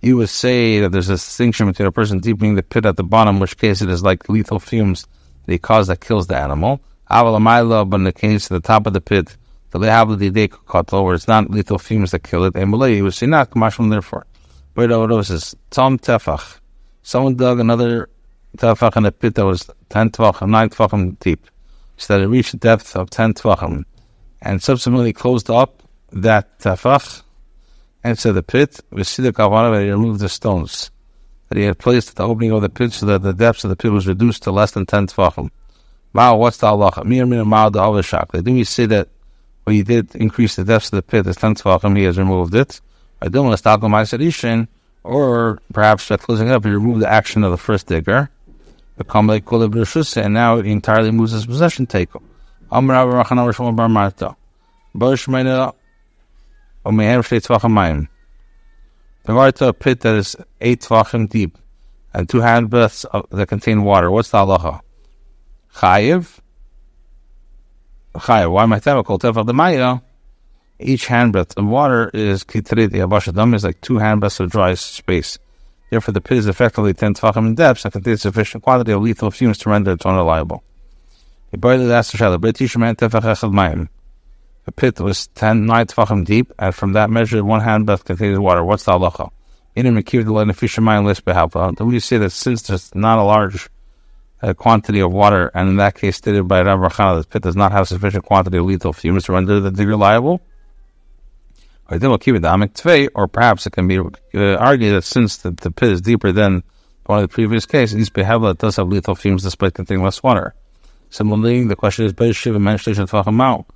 You 0.05 0.19
would 0.19 0.29
say 0.29 0.81
that 0.81 0.93
there's 0.93 1.09
a 1.09 1.15
distinction 1.15 1.67
between 1.67 1.89
a 1.89 1.91
person 1.91 2.19
deepening 2.19 2.57
the 2.57 2.63
pit 2.63 2.85
at 2.85 2.97
the 2.97 3.03
bottom, 3.03 3.41
which 3.41 3.57
case 3.57 3.81
it 3.81 3.89
is 3.89 4.03
like 4.03 4.29
lethal 4.29 4.59
fumes 4.59 5.07
that 5.47 5.63
cause 5.63 5.87
that 5.87 6.03
kills 6.03 6.27
the 6.27 6.37
animal. 6.37 6.83
Avalamayla, 7.11 7.89
but 7.89 7.97
in 7.97 8.05
the 8.05 8.13
case 8.13 8.51
at 8.51 8.51
the 8.51 8.61
top 8.61 8.87
of 8.87 8.93
the 8.93 9.01
pit, 9.01 9.35
the 9.71 9.79
lehavli 9.79 10.53
kato, 10.69 11.03
where 11.03 11.15
it's 11.15 11.27
not 11.27 11.51
lethal 11.51 11.79
fumes 11.79 12.11
that 12.11 12.23
kill 12.23 12.45
it, 12.45 12.55
and 12.55 12.71
Malay, 12.71 12.97
you 12.97 13.05
would 13.05 13.15
say 13.15 13.25
not 13.25 13.49
kamashim 13.49 13.89
therefore. 13.89 14.27
But 14.75 14.91
it 14.91 15.25
says, 15.25 15.57
Tom 15.71 15.99
Tefach. 15.99 16.61
Someone 17.03 17.37
dug 17.37 17.59
another 17.59 18.11
tefach 18.59 18.99
in 18.99 19.07
a 19.07 19.11
pit 19.11 19.37
that 19.37 19.47
was 19.47 19.71
10 19.89 20.11
tefachim, 20.11 20.51
9 20.51 20.69
tefachim 20.69 21.19
deep, 21.19 21.47
so 21.97 22.19
that 22.19 22.23
it 22.23 22.29
reached 22.29 22.53
a 22.53 22.59
depth 22.59 22.95
of 22.95 23.09
10 23.09 23.33
tefachim, 23.33 23.85
and 24.43 24.63
subsequently 24.63 25.15
closed 25.15 25.49
up 25.49 25.83
that 26.13 26.59
tefach, 26.59 27.23
said 28.13 28.35
the 28.35 28.43
pit, 28.43 28.81
we 28.91 29.03
see 29.05 29.23
the 29.23 29.33
kavana 29.33 29.75
that 29.75 29.83
he 29.83 29.91
removed 29.91 30.21
the 30.21 30.29
stones 30.29 30.91
that 31.49 31.59
he 31.59 31.65
had 31.65 31.79
placed 31.79 32.11
at 32.11 32.17
the 32.17 32.27
opening 32.27 32.53
of 32.53 32.63
the 32.63 32.69
pit 32.69 32.93
so 32.93 33.07
that 33.07 33.23
the 33.23 33.33
depth 33.33 33.65
of 33.65 33.71
the 33.71 33.77
pit 33.77 33.93
was 33.93 34.07
reduced 34.07 34.43
to 34.43 34.51
less 34.51 34.73
than 34.73 34.87
10 34.87 35.07
tefachim. 35.09 35.51
Wow, 36.13 36.37
what's 36.37 36.59
the 36.59 36.67
halacha? 36.67 37.05
Mir 37.05 37.27
mir 37.27 37.45
ma'al 37.45 37.73
the 37.73 37.81
avashak. 37.81 38.31
Then 38.45 38.55
we 38.55 38.65
say 38.65 38.87
that 38.87 39.09
when 39.65 39.77
he 39.77 39.83
did 39.83 40.15
increase 40.15 40.57
the 40.57 40.65
depth 40.65 40.87
of 40.87 40.97
the 40.97 41.03
pit 41.03 41.27
as 41.27 41.37
10 41.37 41.57
tefachim, 41.57 41.97
he 41.97 42.05
has 42.05 42.19
removed 42.19 42.55
it. 42.55 42.81
I 43.23 43.29
don't 43.29 43.47
want 43.47 43.55
to 43.55 43.59
stop 43.59 43.83
on 43.83 43.91
my 43.91 44.03
sedishin, 44.03 44.69
or 45.03 45.61
perhaps 45.73 46.09
by 46.09 46.17
closing 46.17 46.51
up, 46.51 46.65
he 46.65 46.71
removed 46.71 47.01
the 47.01 47.11
action 47.11 47.43
of 47.45 47.51
the 47.51 47.59
first 47.59 47.87
digger. 47.87 48.31
Become 48.97 49.27
like 49.27 49.51
and 49.51 50.35
now 50.35 50.61
he 50.61 50.71
entirely 50.71 51.11
moves 51.11 51.33
his 51.33 51.47
possession 51.47 51.87
take. 51.87 52.11
Amr 52.71 52.95
Rishon 52.95 53.75
Bar 53.75 53.89
Marta. 53.89 54.37
Bosh 54.95 55.27
Meina 55.27 55.73
Omeher 56.85 57.21
Shtei 57.21 57.41
Tvachim 57.41 57.73
Mayim. 57.73 58.09
Regard 59.27 59.57
to 59.57 59.69
a 59.69 59.73
pit 59.73 60.01
that 60.01 60.17
is 60.17 60.37
eight 60.61 60.83
tvachim 60.83 61.29
deep 61.29 61.57
and 62.13 62.29
two 62.29 62.41
hand 62.41 62.69
breadths 62.69 63.07
that 63.31 63.49
contain 63.49 63.83
water. 63.83 64.11
What's 64.11 64.31
the 64.31 64.39
halacha? 64.39 64.81
Chayiv. 65.75 66.41
Chayiv. 68.15 68.51
Why 68.51 68.65
I 68.65 69.03
called 69.03 69.23
tefach 69.23 69.47
the 69.47 69.55
maya? 69.55 70.01
each 70.79 71.07
handbreadth 71.07 71.57
of 71.57 71.65
water 71.65 72.11
is 72.13 72.45
kitrit 72.45 72.91
yabashadam 72.91 73.55
is 73.55 73.65
like 73.65 73.81
two 73.81 73.95
handbreadths 73.95 74.41
of 74.41 74.51
dry 74.51 74.75
space. 74.75 75.39
Therefore, 75.91 76.13
the 76.13 76.21
pit 76.21 76.39
is 76.39 76.47
effectively 76.47 76.93
10 76.93 77.15
tefachim 77.15 77.47
in 77.47 77.55
depth 77.55 77.85
and 77.85 77.93
contains 77.93 78.23
sufficient 78.23 78.63
quantity 78.63 78.93
of 78.93 79.01
lethal 79.01 79.31
fumes 79.31 79.59
to 79.59 79.71
render 79.71 79.93
it 79.93 80.05
unreliable. 80.05 80.63
A 84.67 84.73
pit 84.73 84.99
was 85.01 85.27
10, 85.29 85.67
9 85.67 85.87
tefachim 85.87 86.25
deep, 86.25 86.53
and 86.59 86.75
from 86.75 86.95
that 86.95 87.11
measure, 87.11 87.45
one 87.45 87.61
handbreadth 87.61 88.05
contains 88.05 88.39
water. 88.39 88.65
What's 88.65 88.85
the 88.85 88.93
halacha? 88.93 89.31
In 89.75 89.87
a 89.87 89.91
mekir 89.91 90.25
the 90.25 90.33
line 90.33 90.49
of 90.49 90.63
list 91.05 91.25
behalfa. 91.25 91.77
Then 91.77 91.89
we 91.89 92.01
say 92.01 92.17
that 92.19 92.31
since 92.31 92.63
there's 92.63 92.95
not 92.95 93.19
a 93.19 93.23
large 93.23 93.69
uh, 94.41 94.55
quantity 94.55 95.01
of 95.01 95.13
water, 95.13 95.51
and 95.55 95.69
in 95.69 95.77
that 95.77 95.97
case 95.97 96.17
stated 96.17 96.49
by 96.49 96.63
Rav 96.63 96.79
Rachana, 96.79 97.23
the 97.23 97.29
pit 97.29 97.43
does 97.43 97.57
not 97.57 97.73
have 97.73 97.89
sufficient 97.89 98.25
quantity 98.25 98.57
of 98.57 98.65
lethal 98.65 98.93
fumes 98.93 99.25
to 99.25 99.33
render 99.33 99.61
the 99.61 99.87
reliable, 99.87 100.41
or 101.91 103.29
perhaps 103.29 103.67
it 103.67 103.71
can 103.71 103.89
be 103.89 103.99
uh, 103.99 104.57
argued 104.57 104.95
that 104.95 105.05
since 105.05 105.39
the, 105.39 105.51
the, 105.51 105.71
pit 105.71 105.91
is 105.91 106.01
deeper 106.01 106.33
than 106.33 106.63
one 107.07 107.19
of 107.19 107.23
the 107.23 107.29
previous 107.29 107.67
cases, 107.67 107.97
these 107.97 108.11
behevla 108.11 108.57
does 108.57 108.77
have 108.77 108.89
lethal 108.89 109.15
fumes 109.15 109.43
despite 109.43 109.75
containing 109.75 110.03
less 110.03 110.23
water. 110.23 110.55
Similarly, 111.11 111.65
the 111.65 111.77
question 111.77 112.07
is, 112.07 112.13
Be'eshiv 112.13 112.59
mentioned 112.61 112.97
Tvachim 112.97 113.43
out. 113.43 113.67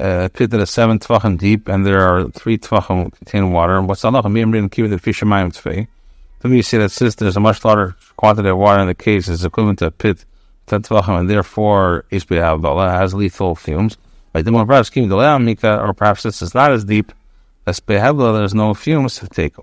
Uh, 0.00 0.24
a 0.24 0.28
pit 0.28 0.50
that 0.50 0.60
is 0.60 0.70
seven 0.70 0.98
Tvachim 0.98 1.38
deep, 1.38 1.68
and 1.68 1.86
there 1.86 2.00
are 2.00 2.28
three 2.30 2.58
Tvachim 2.58 3.12
containing 3.12 3.52
water. 3.52 3.76
And 3.76 3.88
what's 3.88 4.04
Allah? 4.04 4.22
And 4.24 4.70
Kiva 4.70 4.88
the 4.88 4.96
Fishermayim 4.96 5.52
Tvei. 5.52 5.86
Then 6.40 6.50
we 6.50 6.62
see 6.62 6.78
that 6.78 6.90
since 6.90 7.14
there's 7.14 7.36
a 7.36 7.40
much 7.40 7.64
larger 7.64 7.94
quantity 8.16 8.48
of 8.48 8.58
water 8.58 8.80
in 8.80 8.88
the 8.88 8.94
case, 8.94 9.28
it's 9.28 9.44
equivalent 9.44 9.78
to 9.80 9.86
a 9.86 9.90
pit 9.90 10.24
10 10.66 10.82
Tvachim, 10.82 11.20
and 11.20 11.30
therefore 11.30 12.04
Isbehavla 12.10 12.90
has 12.98 13.14
lethal 13.14 13.54
fumes. 13.54 13.96
But 14.32 14.44
then 14.44 14.54
perhaps 14.66 14.90
the 14.90 15.02
lamika 15.02 15.86
or 15.86 15.92
perhaps 15.92 16.22
this 16.22 16.42
is 16.42 16.54
not 16.54 16.72
as 16.72 16.84
deep 16.84 17.12
that's 17.64 17.80
behevla, 17.80 18.38
there's 18.38 18.54
no 18.54 18.74
fumes 18.74 19.16
to 19.18 19.28
take. 19.28 19.54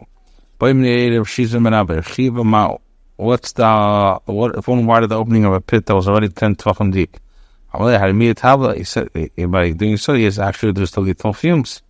What's 3.18 3.52
the 3.52 4.20
what 4.26 4.56
if 4.56 4.68
one 4.68 5.04
of 5.04 5.10
the 5.10 5.18
opening 5.18 5.46
of 5.46 5.54
a 5.54 5.62
pit 5.62 5.86
that 5.86 5.96
was 5.96 6.08
already 6.08 6.30
ten 6.30 6.56
tvachim 6.56 6.94
deep? 6.94 7.18
He 7.72 8.84
said 8.84 9.10
by 9.14 9.72
doing 9.72 9.98
so 9.98 10.14
he 10.14 10.26
is 10.26 10.40
actually 10.40 10.72
there's 10.72 10.92
the 10.92 11.02
lethal 11.02 11.34
fumes. 11.34 11.82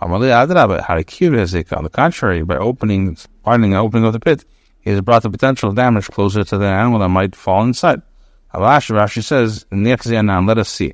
Amalia 0.00 0.46
had 0.46 0.98
a 0.98 1.04
curious 1.04 1.54
on 1.54 1.84
the 1.84 1.90
contrary, 1.90 2.42
by 2.42 2.56
opening 2.56 3.16
widening 3.44 3.70
the 3.70 3.78
opening 3.78 4.04
of 4.04 4.12
the 4.12 4.20
pit, 4.20 4.44
he 4.80 4.90
has 4.90 5.00
brought 5.00 5.22
the 5.22 5.30
potential 5.30 5.72
damage 5.72 6.08
closer 6.08 6.42
to 6.44 6.58
the 6.58 6.66
animal 6.66 6.98
that 6.98 7.08
might 7.08 7.36
fall 7.36 7.62
inside. 7.62 8.02
Rashi 8.52 9.22
says, 9.22 9.64
let 9.70 10.58
us 10.58 10.68
see. 10.68 10.92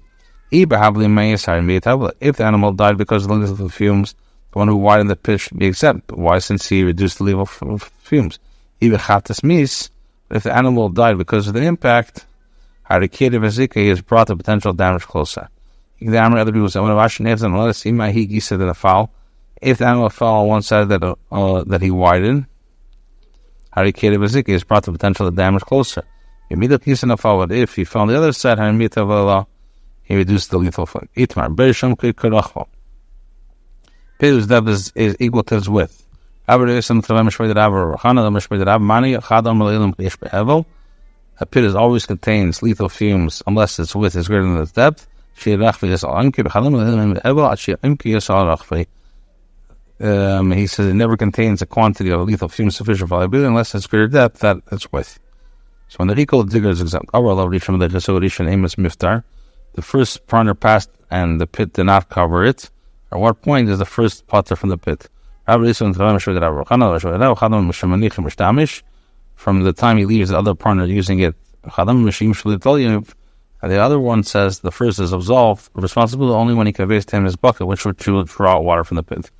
If 0.50 0.68
the 0.68 2.44
animal 2.44 2.72
died 2.72 2.98
because 2.98 3.24
of 3.24 3.30
the 3.30 3.34
lethal 3.34 3.68
fumes, 3.68 4.14
the 4.52 4.58
one 4.58 4.68
who 4.68 4.76
widened 4.76 5.10
the 5.10 5.16
pit 5.16 5.40
should 5.40 5.58
be 5.58 5.66
exempt. 5.66 6.12
Why? 6.12 6.38
Since 6.38 6.68
he 6.68 6.84
reduced 6.84 7.18
the 7.18 7.24
level 7.24 7.48
of 7.62 7.82
fumes. 7.98 8.38
If 8.80 8.92
the 8.92 10.52
animal 10.54 10.88
died 10.90 11.18
because 11.18 11.48
of 11.48 11.54
the 11.54 11.62
impact, 11.62 12.26
harikative 12.90 13.45
azika 13.45 13.88
has 13.88 14.00
brought 14.00 14.28
the 14.28 14.37
potential 14.37 14.73
damage 14.73 15.02
closer. 15.02 15.49
The 16.00 16.18
other 16.18 16.52
people 16.52 16.68
say, 16.68 16.80
"When 16.80 16.92
Rashi 16.92 17.25
neves 17.25 17.42
and 17.42 17.57
let 17.59 17.68
us 17.68 17.78
see 17.78 17.92
my 17.92 18.12
higi 18.12 18.40
said 18.40 18.61
that 18.61 18.68
a 18.68 18.75
foul." 18.75 19.11
If 19.61 19.78
the 19.78 19.87
animal 19.87 20.09
fell 20.11 20.35
on 20.35 20.47
one 20.47 20.62
side 20.62 20.88
that 20.90 21.02
uh, 21.02 21.64
that 21.64 21.83
he 21.83 21.90
widened, 21.90 22.47
harikative 23.76 24.25
azika 24.25 24.52
has 24.52 24.64
brought 24.64 24.85
the 24.85 24.92
potential 24.92 25.30
damage 25.30 25.62
closer. 25.62 26.04
Immediately, 26.50 26.92
if 26.92 27.75
he 27.75 27.85
fell 27.85 28.02
on 28.02 28.09
the 28.09 28.16
other 28.16 28.33
side, 28.33 28.59
he 28.59 30.16
reduced 30.16 30.50
the 30.50 30.59
lethal 30.59 30.85
effect. 30.85 31.14
Itmar, 31.14 31.54
Beresham 31.54 31.95
Kirachval. 31.95 32.66
Pilus 34.18 34.47
that 34.47 34.66
is, 34.66 34.90
is 34.95 35.14
equal 35.21 35.42
to 35.42 35.59
its 35.59 35.68
width. 35.68 36.07
A 41.40 41.46
pit 41.46 41.64
is 41.64 41.74
always 41.74 42.05
contains 42.05 42.62
lethal 42.62 42.88
fumes 42.88 43.42
unless 43.46 43.79
its 43.79 43.94
width 43.94 44.16
is 44.16 44.27
greater 44.29 44.42
than 44.42 44.61
its 44.61 44.72
depth. 44.72 45.07
Um, 50.01 50.51
he 50.53 50.66
says 50.66 50.87
it 50.87 50.94
never 50.94 51.16
contains 51.16 51.62
a 51.62 51.66
quantity 51.66 52.11
of 52.11 52.20
lethal 52.22 52.48
fumes 52.48 52.77
sufficient 52.77 53.09
for 53.09 53.18
liability 53.18 53.46
unless 53.46 53.74
it's 53.74 53.87
greater 53.87 54.09
depth 54.09 54.40
that 54.40 54.59
its 54.72 54.90
width. 54.92 55.20
So 55.88 55.96
when 55.98 56.09
the 56.09 56.14
Rikol 56.14 56.48
digger 56.51 56.70
is 56.70 56.81
exempt, 56.81 57.11
the 59.74 59.83
first 59.83 60.27
partner 60.27 60.55
passed 60.55 60.90
and 61.11 61.40
the 61.40 61.46
pit 61.46 61.72
did 61.72 61.85
not 61.85 62.09
cover 62.09 62.44
it. 62.44 62.70
At 63.12 63.18
what 63.20 63.40
point 63.42 63.68
is 63.68 63.79
the 63.79 63.87
first 63.87 64.27
potter 64.27 64.57
from 64.57 64.70
the 64.70 64.79
pit? 64.79 65.09
From 69.38 69.62
the 69.62 69.72
time 69.72 69.96
he 69.98 70.05
leaves 70.05 70.31
the 70.31 70.38
other 70.38 70.57
partner 70.57 70.85
using 70.85 71.20
it. 71.20 71.37
And 71.62 73.72
the 73.72 73.81
other 73.81 74.01
one 74.01 74.24
says 74.24 74.59
the 74.59 74.72
first 74.72 74.98
is 74.98 75.12
absolved 75.12 75.70
responsible 75.74 76.33
only 76.33 76.55
when 76.55 76.66
he 76.66 76.72
conveys 76.72 77.07
to 77.07 77.16
him 77.16 77.24
his 77.24 77.37
bucket, 77.37 77.68
which 77.68 77.85
would 77.85 77.98
draw 77.98 78.59
water 78.59 78.83
from 78.83 78.96
the 78.96 79.05
pit. 79.05 79.31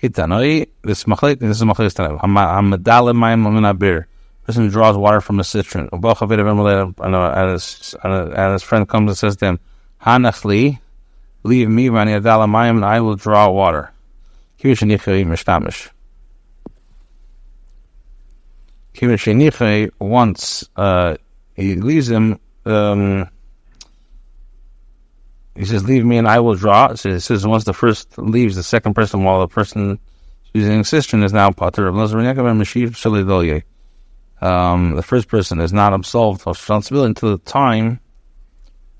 This 0.00 1.04
machlik, 1.04 1.40
this 1.40 1.60
is 1.60 1.64
machlek. 1.64 1.98
Person 4.46 4.68
draws 4.68 4.96
water 4.96 5.20
from 5.20 5.40
a 5.40 5.44
cistern. 5.44 5.88
Uh, 5.92 7.32
and 7.36 7.50
his, 7.50 7.96
uh, 8.04 8.30
and 8.36 8.52
his 8.52 8.62
friend 8.62 8.88
comes 8.88 9.10
and 9.10 9.18
says 9.18 9.34
to 9.38 9.46
him, 9.46 9.58
Hanachli, 10.02 10.78
leave 11.42 11.68
me 11.68 11.88
and 11.88 12.84
I 12.84 13.00
will 13.00 13.16
draw 13.16 13.50
water. 13.50 13.90
Once 20.00 20.68
uh, 20.76 21.16
he 21.54 21.74
leaves 21.76 22.10
him, 22.10 22.38
um, 22.64 23.28
he 25.54 25.64
says, 25.64 25.84
Leave 25.84 26.04
me 26.04 26.18
and 26.18 26.28
I 26.28 26.40
will 26.40 26.54
draw. 26.54 26.94
So 26.94 27.10
it 27.10 27.20
says, 27.20 27.46
once 27.46 27.64
the 27.64 27.72
first 27.72 28.16
leaves, 28.18 28.56
the 28.56 28.62
second 28.62 28.94
person, 28.94 29.24
while 29.24 29.40
the 29.40 29.48
person 29.48 29.98
using 30.54 30.84
cistern 30.84 31.22
is 31.22 31.32
now 31.32 31.50
Pater 31.50 31.88
of 31.88 31.96
um, 34.40 34.94
the 34.94 35.02
first 35.02 35.28
person 35.28 35.60
is 35.60 35.72
not 35.72 35.92
absolved 35.92 36.42
of 36.42 36.46
responsibility 36.46 37.08
until 37.08 37.30
the 37.30 37.38
time 37.38 38.00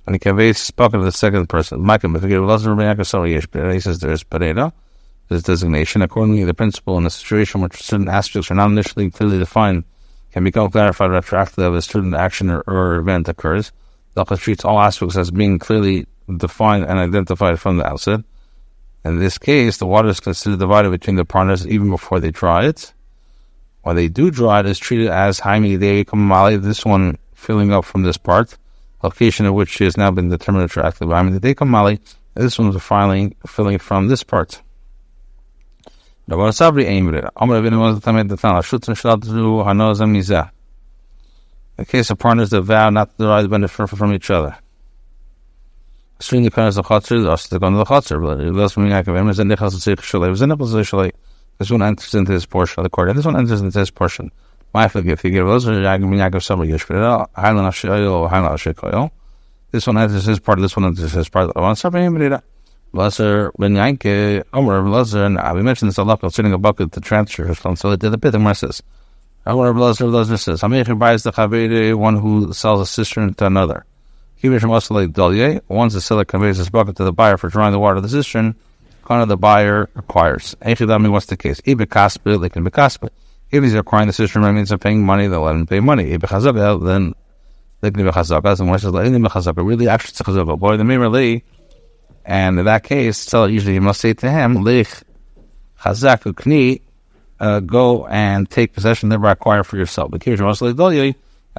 and 0.07 0.15
he 0.15 0.19
conveys 0.19 0.59
spoken 0.59 1.01
to 1.01 1.05
the 1.05 1.13
second 1.13 1.49
person. 1.49 1.83
Michael, 1.83 2.11
he 2.15 3.81
says 3.81 3.99
there 4.01 4.13
is 4.13 4.25
Pereira, 4.25 4.73
this 5.29 5.43
designation. 5.43 6.03
Accordingly, 6.03 6.45
the 6.45 6.55
principle 6.55 6.99
in 6.99 7.07
a 7.07 7.11
situation 7.11 7.61
where 7.61 7.71
certain 7.75 8.09
aspects 8.09 8.51
are 8.51 8.55
not 8.55 8.71
initially 8.71 9.11
clearly 9.11 9.39
defined 9.39 9.85
can 10.33 10.45
become 10.45 10.71
clarified 10.71 11.11
retroactively 11.11 11.77
as 11.77 11.87
a 11.87 11.89
certain 11.89 12.15
action 12.15 12.51
or, 12.51 12.61
or 12.67 12.97
event 12.97 13.29
occurs. 13.29 13.73
The 14.15 14.25
treats 14.25 14.65
all 14.65 14.81
aspects 14.81 15.17
as 15.17 15.31
being 15.31 15.59
clearly 15.59 16.07
defined 16.37 16.85
and 16.85 16.99
identified 16.99 17.61
from 17.61 17.77
the 17.77 17.87
outset. 17.87 18.21
In 19.05 19.19
this 19.19 19.39
case, 19.39 19.77
the 19.77 19.87
water 19.87 20.09
is 20.09 20.21
considered 20.21 20.59
divided 20.59 20.91
between 20.91 21.17
the 21.17 21.25
partners 21.25 21.67
even 21.67 21.89
before 21.89 22.21
they 22.21 22.31
draw 22.31 22.61
it. 22.61 22.93
When 23.83 23.97
they 23.97 24.09
do 24.09 24.31
draw 24.31 24.59
it, 24.59 24.67
it's 24.67 24.79
treated 24.79 25.09
as 25.09 25.39
Jaime 25.39 25.77
de 25.77 26.05
Kamali, 26.05 26.61
this 26.61 26.85
one 26.85 27.17
filling 27.33 27.73
up 27.73 27.85
from 27.85 28.03
this 28.03 28.17
part 28.17 28.59
location 29.03 29.47
of 29.47 29.55
which 29.55 29.79
has 29.79 29.97
now 29.97 30.11
been 30.11 30.29
determined 30.29 30.69
retroactively. 30.69 31.15
I 31.15 31.23
mean, 31.23 31.39
the 31.39 31.41
Dekam 31.41 31.69
Mali, 31.69 32.01
this 32.35 32.59
one 32.59 32.73
was 32.73 32.83
filing, 32.83 33.35
filling 33.47 33.79
from 33.79 34.09
this 34.09 34.23
part. 34.23 34.61
The 36.31 36.37
case 41.87 42.11
of 42.11 42.19
partners 42.19 42.51
that 42.51 42.61
vow 42.61 42.91
not 42.91 43.11
to 43.13 43.17
derive 43.17 43.49
benefit 43.49 43.89
from 43.89 44.13
each 44.13 44.31
other. 44.31 44.59
Stream 46.21 46.43
the 46.43 46.51
corners 46.51 46.77
of 46.77 46.85
Chatzir, 46.85 47.23
the 47.23 47.35
the 47.49 47.59
Gon 47.59 47.73
of 47.73 47.79
the 47.79 47.87
Chatzir, 47.87 48.23
but 48.23 48.41
it 48.45 48.51
was 48.51 48.75
from 48.75 48.91
Yaakov, 48.91 49.31
is 49.31 49.39
a 49.39 49.45
Nichas 49.45 49.77
Tzich 49.77 50.01
Shalei, 50.01 50.29
was 50.29 50.43
a 50.43 50.45
Nichas 50.45 50.69
Tzich 50.69 50.91
Shalei. 50.91 51.13
This 51.57 51.71
one 51.71 51.81
enters 51.81 52.15
into 52.15 52.33
this 52.33 52.45
portion 52.45 52.81
of 52.81 52.85
the 52.85 52.91
court, 52.91 53.09
and 53.09 53.17
this 53.17 53.25
one 53.25 53.35
enters 53.35 53.63
into 53.63 53.79
this 53.79 53.91
portion. 53.91 54.31
This 54.75 54.95
one 59.87 59.97
enters 59.97 60.27
his 60.27 60.41
part, 60.41 60.61
this 60.61 60.77
one 60.77 60.85
enters 60.85 61.13
his 61.13 61.31
part. 61.31 61.51
Blazer 62.93 63.53
ben 63.59 63.75
Yanke, 63.75 64.45
Omer 64.53 64.83
Blazer, 64.83 65.25
and 65.25 65.39
we 65.55 65.63
mentioned 65.63 65.91
this 65.91 65.99
a 65.99 66.05
lot, 66.05 66.21
sitting 66.33 66.53
a 66.53 66.59
bucket 66.59 66.93
to 66.93 67.01
transfer 67.01 67.45
responsibility 67.45 68.01
to 68.01 68.11
the 68.11 68.19
pit. 68.19 68.35
And 68.35 68.57
says, 68.57 68.83
Omer 69.47 69.73
Blazer, 69.73 70.07
Blazer 70.07 70.37
says, 70.37 70.63
Hamech 70.63 70.99
buys 70.99 71.23
the 71.23 71.33
Chavere, 71.33 71.95
one 71.95 72.17
who 72.17 72.53
sells 72.53 72.81
a 72.81 72.87
cistern 72.87 73.35
to 73.35 73.47
another. 73.47 73.85
Kivish 74.43 74.61
Masalek 74.61 75.13
Dalye, 75.13 75.61
once 75.69 75.95
the 75.95 76.01
seller 76.01 76.25
conveys 76.25 76.59
his 76.59 76.71
bucket 76.71 76.97
to 76.97 77.05
the 77.05 77.13
buyer 77.13 77.37
for 77.37 77.49
drawing 77.49 77.73
the 77.73 77.79
water 77.79 77.97
of 77.97 78.03
the 78.03 78.09
cistern, 78.09 78.55
kind 79.05 79.23
of 79.23 79.29
the 79.29 79.37
buyer 79.37 79.89
acquires. 79.97 80.55
Echidami, 80.63 81.11
what's 81.11 81.27
the 81.27 81.37
case? 81.37 81.61
Ibe 81.63 81.87
Kaspe, 81.87 82.41
they 82.41 82.49
can 82.49 82.63
be 82.63 82.71
Kaspe. 82.71 83.09
If 83.51 83.65
he's 83.65 83.75
acquiring 83.75 84.09
the 84.09 84.13
system 84.13 84.43
means 84.55 84.71
of 84.71 84.81
paying 84.81 85.05
money, 85.05 85.27
they'll 85.27 85.41
let 85.41 85.55
him 85.55 85.67
pay 85.67 85.81
money. 85.81 86.17
Chazaka, 86.19 86.85
then 86.85 87.15
they 87.81 87.91
can 87.91 88.05
be 88.05 88.11
chazaka. 88.11 88.61
And 88.61 88.81
says, 88.81 88.93
"Let 88.93 89.07
him 89.07 89.25
chazaka." 89.25 89.67
Really, 89.67 89.89
actually, 89.89 90.11
it's 90.11 90.21
chazaka. 90.21 90.59
Boy, 90.59 90.77
the 90.77 90.85
relay, 90.85 91.43
And 92.29 92.59
in 92.59 92.67
that 92.67 92.85
case, 92.85 93.17
so 93.17 93.47
usually 93.47 93.73
you 93.73 93.81
must 93.81 94.03
say 94.03 94.13
to 94.13 94.31
him, 94.31 94.63
Lich 94.63 95.03
chazak 95.81 96.31
ukni, 96.31 96.83
uh, 97.41 97.61
go 97.61 98.07
and 98.07 98.51
take 98.51 98.75
possession, 98.75 99.09
thereby 99.09 99.33
acquire 99.33 99.65
for 99.65 99.79
yourself. 99.79 100.11
But 100.11 100.23
here's 100.23 100.39
in 100.39 100.47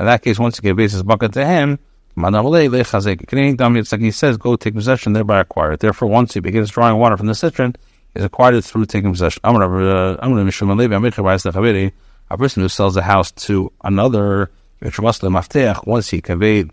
that 0.05 0.21
case, 0.21 0.37
once 0.37 0.57
you 0.57 0.61
give 0.61 0.77
basis 0.77 1.01
bucket 1.01 1.33
to 1.33 1.43
him, 1.43 1.79
he 2.15 4.11
says, 4.11 4.37
go 4.37 4.55
take 4.57 4.75
possession, 4.75 5.13
thereby 5.13 5.39
acquire 5.39 5.71
it. 5.71 5.79
Therefore, 5.79 6.07
once 6.07 6.35
he 6.35 6.39
begins 6.39 6.69
drawing 6.69 6.97
water 6.97 7.17
from 7.17 7.25
the 7.25 7.33
cistern, 7.33 7.75
is 8.13 8.23
acquired 8.23 8.53
it 8.53 8.63
through 8.63 8.85
taking 8.85 9.11
possession. 9.11 9.41
I'm 9.43 9.55
going 9.55 10.45
to 10.45 11.93
a 12.31 12.37
person 12.37 12.61
who 12.61 12.69
sells 12.69 12.95
a 12.95 13.01
house 13.01 13.31
to 13.31 13.71
another, 13.83 14.51
once 14.81 16.09
he 16.09 16.21
conveyed 16.21 16.69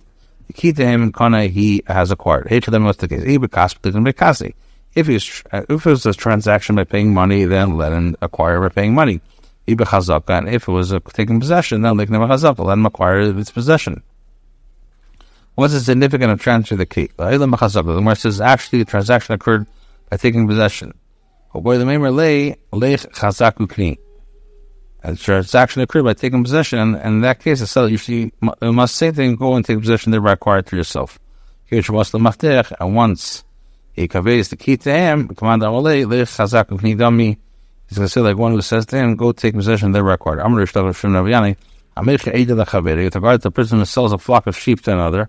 him, 0.55 1.13
Kana, 1.13 1.47
he 1.47 1.83
has 1.87 2.11
acquired. 2.11 2.49
If 2.51 2.67
he's 5.07 5.43
if 5.53 5.87
it 5.87 5.91
was 5.91 6.07
a 6.07 6.15
transaction 6.15 6.77
by 6.77 6.85
paying 6.85 7.13
money, 7.13 7.45
then 7.45 7.77
let 7.77 7.93
him 7.93 8.17
acquire 8.23 8.61
by 8.61 8.69
paying 8.71 8.95
money. 8.95 9.21
And 9.69 10.49
if 10.49 10.69
it 10.69 10.73
was 10.73 10.93
a 10.93 11.01
taking 11.01 11.41
possession, 11.41 11.83
then 11.83 11.97
let 11.97 12.09
him 12.09 12.87
acquire 12.87 13.21
its 13.21 13.51
possession. 13.51 14.03
What's 15.57 15.73
the 15.73 15.81
significance 15.81 16.33
of 16.33 16.41
transfer 16.41 16.77
the 16.77 16.87
key? 16.87 17.11
The 17.17 17.39
Gemara 17.39 18.17
says 18.17 18.41
actually 18.41 18.81
the 18.81 18.85
transaction 18.85 19.35
occurred 19.35 19.67
by 20.11 20.19
taking 20.19 20.47
possession. 20.47 20.95
The 21.53 21.61
transaction 25.15 25.83
occurred 25.83 26.05
by 26.05 26.15
taking 26.15 26.43
possession, 26.43 26.79
and 26.79 26.97
in 26.97 27.21
that 27.21 27.41
case, 27.41 27.61
the 27.61 27.67
seller 27.67 27.89
usually 27.89 28.33
must 28.61 28.97
say 28.97 29.13
thing, 29.13 29.37
go 29.37 29.55
and 29.55 29.65
take 29.65 29.79
possession 29.79 30.11
thereby 30.11 30.33
acquire 30.33 30.59
it 30.59 30.69
for 30.69 30.77
yourself. 30.77 31.19
And 31.71 32.95
once 32.95 33.45
he 33.93 34.09
conveys 34.09 34.49
the 34.49 34.57
key 34.57 34.77
to 34.79 34.93
him, 34.93 35.29
commander 35.29 35.67
He's 37.89 37.99
going 37.99 38.07
to 38.07 38.09
say 38.09 38.21
like 38.21 38.37
one 38.37 38.53
who 38.53 38.63
says 38.63 38.85
to 38.87 38.97
him, 38.97 39.15
go 39.15 39.31
take 39.31 39.55
possession 39.55 39.93
thereby 39.93 40.15
acquire 40.15 40.41
it. 40.41 40.43
I'm 40.43 40.55
going 40.55 40.67
to. 40.67 40.83
With 40.83 41.05
regard 41.05 41.57
to 43.41 43.49
the 43.49 43.51
person 43.53 43.79
who 43.79 43.85
sells 43.85 44.13
a 44.13 44.19
flock 44.19 44.49
of 44.49 44.57
sheep 44.57 44.83
to 44.83 44.93
another, 44.93 45.29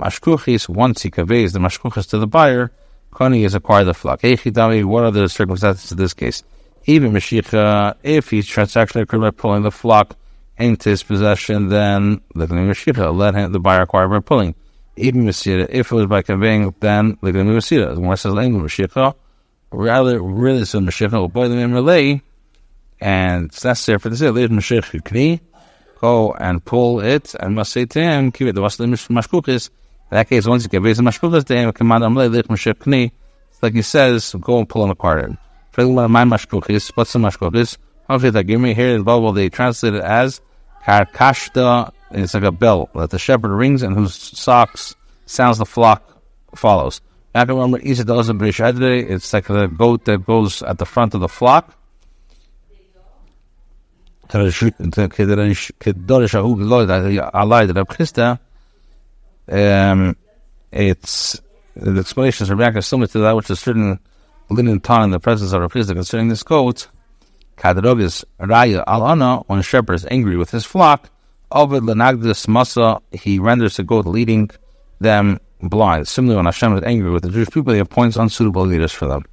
mashkuchis, 0.00 0.68
once 0.68 1.02
he 1.02 1.10
conveys 1.10 1.52
the 1.52 1.60
mashkuchis 1.60 2.08
to 2.10 2.18
the 2.18 2.26
buyer, 2.26 2.72
Kani 3.12 3.42
has 3.42 3.54
acquired 3.54 3.84
the 3.84 3.94
flock. 3.94 4.22
What 4.22 5.04
are 5.04 5.10
the 5.10 5.28
circumstances 5.28 5.92
in 5.92 5.98
this 5.98 6.14
case? 6.14 6.42
Even 6.84 7.12
Mashiach, 7.12 7.52
uh, 7.54 7.94
if 8.02 8.30
he's 8.30 8.48
transactionally 8.48 9.02
occurred 9.02 9.20
by 9.20 9.30
pulling 9.30 9.62
the 9.62 9.70
flock 9.70 10.16
into 10.56 10.90
his 10.90 11.02
possession, 11.02 11.68
then 11.68 12.20
let 12.34 12.48
Mashiach, 12.48 13.16
let 13.16 13.34
him, 13.34 13.52
the 13.52 13.60
buyer 13.60 13.82
acquire 13.82 14.08
by 14.08 14.20
pulling. 14.20 14.54
Even 14.96 15.24
Mashiach, 15.24 15.68
if 15.70 15.92
it 15.92 15.94
was 15.94 16.06
by 16.06 16.22
conveying, 16.22 16.74
then 16.80 17.18
let 17.20 17.34
Mashiach. 17.34 17.94
The 17.94 18.00
more 18.00 18.16
says 18.16 18.32
Mashiach, 18.32 19.14
rather, 19.70 20.22
really, 20.22 20.64
so 20.64 20.80
Mashiach 20.80 21.12
oh, 21.12 21.22
will 21.22 21.28
buy 21.28 21.48
them 21.48 21.58
in 21.58 21.74
relay, 21.74 22.22
and 23.00 23.46
it's 23.46 23.64
necessary 23.64 23.98
for 23.98 24.08
the 24.08 24.16
sale. 24.16 24.32
Let 24.32 24.50
Mashiach 24.50 25.02
Kni, 25.02 25.40
go 26.00 26.32
and 26.32 26.64
pull 26.64 27.00
it, 27.00 27.34
and 27.34 27.54
must 27.54 27.72
say 27.72 27.84
to 27.84 28.00
him, 28.00 28.32
Kivet, 28.32 28.54
the 28.54 28.62
Vaslim 28.62 28.94
Mashkukis, 29.08 29.70
in 30.10 30.16
that 30.16 30.28
case, 30.28 30.46
once 30.46 30.62
you 30.62 30.70
get 30.70 30.80
raised 30.80 31.00
mashkukas 31.00 31.44
to 31.44 31.54
him, 31.54 31.72
command 31.72 32.02
lich 32.14 32.46
mashik 32.46 32.74
kni. 32.76 33.12
Like 33.60 33.74
he 33.74 33.82
says, 33.82 34.34
go 34.40 34.58
and 34.58 34.68
pull 34.68 34.84
him 34.84 34.90
apart. 34.90 35.32
My 35.78 36.24
mashkukis, 36.24 36.90
what's 36.96 37.12
the? 37.12 37.78
Hopefully, 38.08 38.30
that 38.30 38.44
give 38.44 38.60
me 38.60 38.74
here 38.74 38.96
in 38.96 39.04
Bible, 39.04 39.32
they 39.32 39.48
translate 39.48 39.94
it 39.94 40.02
as 40.02 40.40
karkashta. 40.84 41.92
It's 42.10 42.34
like 42.34 42.42
a 42.42 42.50
bell 42.50 42.90
that 42.96 43.10
the 43.10 43.18
shepherd 43.18 43.54
rings 43.54 43.84
and 43.84 43.94
whose 43.94 44.14
socks 44.14 44.96
sounds 45.26 45.58
the 45.58 45.66
flock 45.66 46.20
follows. 46.56 47.00
It's 47.32 47.52
like 49.32 49.46
the 49.46 49.72
goat 49.76 50.04
that 50.06 50.26
goes 50.26 50.62
at 50.62 50.78
the 50.78 50.86
front 50.86 51.14
of 51.14 51.20
the 51.20 51.28
flock. 51.28 51.76
Um, 59.48 60.16
it's 60.72 61.40
the 61.76 62.00
explanations 62.00 62.50
of 62.50 62.58
Rebecca 62.58 62.82
similar 62.82 63.06
to 63.06 63.20
that 63.20 63.36
which 63.36 63.48
is 63.48 63.64
written 63.66 64.00
linen 64.50 64.80
ton 64.80 65.02
in 65.04 65.10
the 65.10 65.20
presence 65.20 65.52
of 65.52 65.62
a 65.62 65.68
priest 65.68 65.90
concerning 65.90 66.28
this 66.28 66.42
goat. 66.42 66.88
Kadarog 67.56 68.00
is 68.00 68.24
Raya 68.40 68.84
al 68.86 69.02
Ana, 69.02 69.38
when 69.46 69.58
a 69.58 69.62
shepherd 69.62 69.94
is 69.94 70.06
angry 70.10 70.36
with 70.36 70.50
his 70.50 70.64
flock, 70.64 71.10
Ovid 71.50 71.82
Lenagdis 71.82 72.46
Masa, 72.46 73.00
he 73.10 73.38
renders 73.38 73.76
the 73.76 73.82
goat 73.82 74.06
leading 74.06 74.50
them 75.00 75.40
blind. 75.62 76.06
Similarly, 76.06 76.36
when 76.36 76.44
Hashem 76.44 76.76
is 76.76 76.84
angry 76.84 77.10
with 77.10 77.22
the 77.22 77.30
Jewish 77.30 77.48
people, 77.48 77.72
he 77.72 77.80
appoints 77.80 78.16
unsuitable 78.16 78.66
leaders 78.66 78.92
for 78.92 79.08
them. 79.08 79.24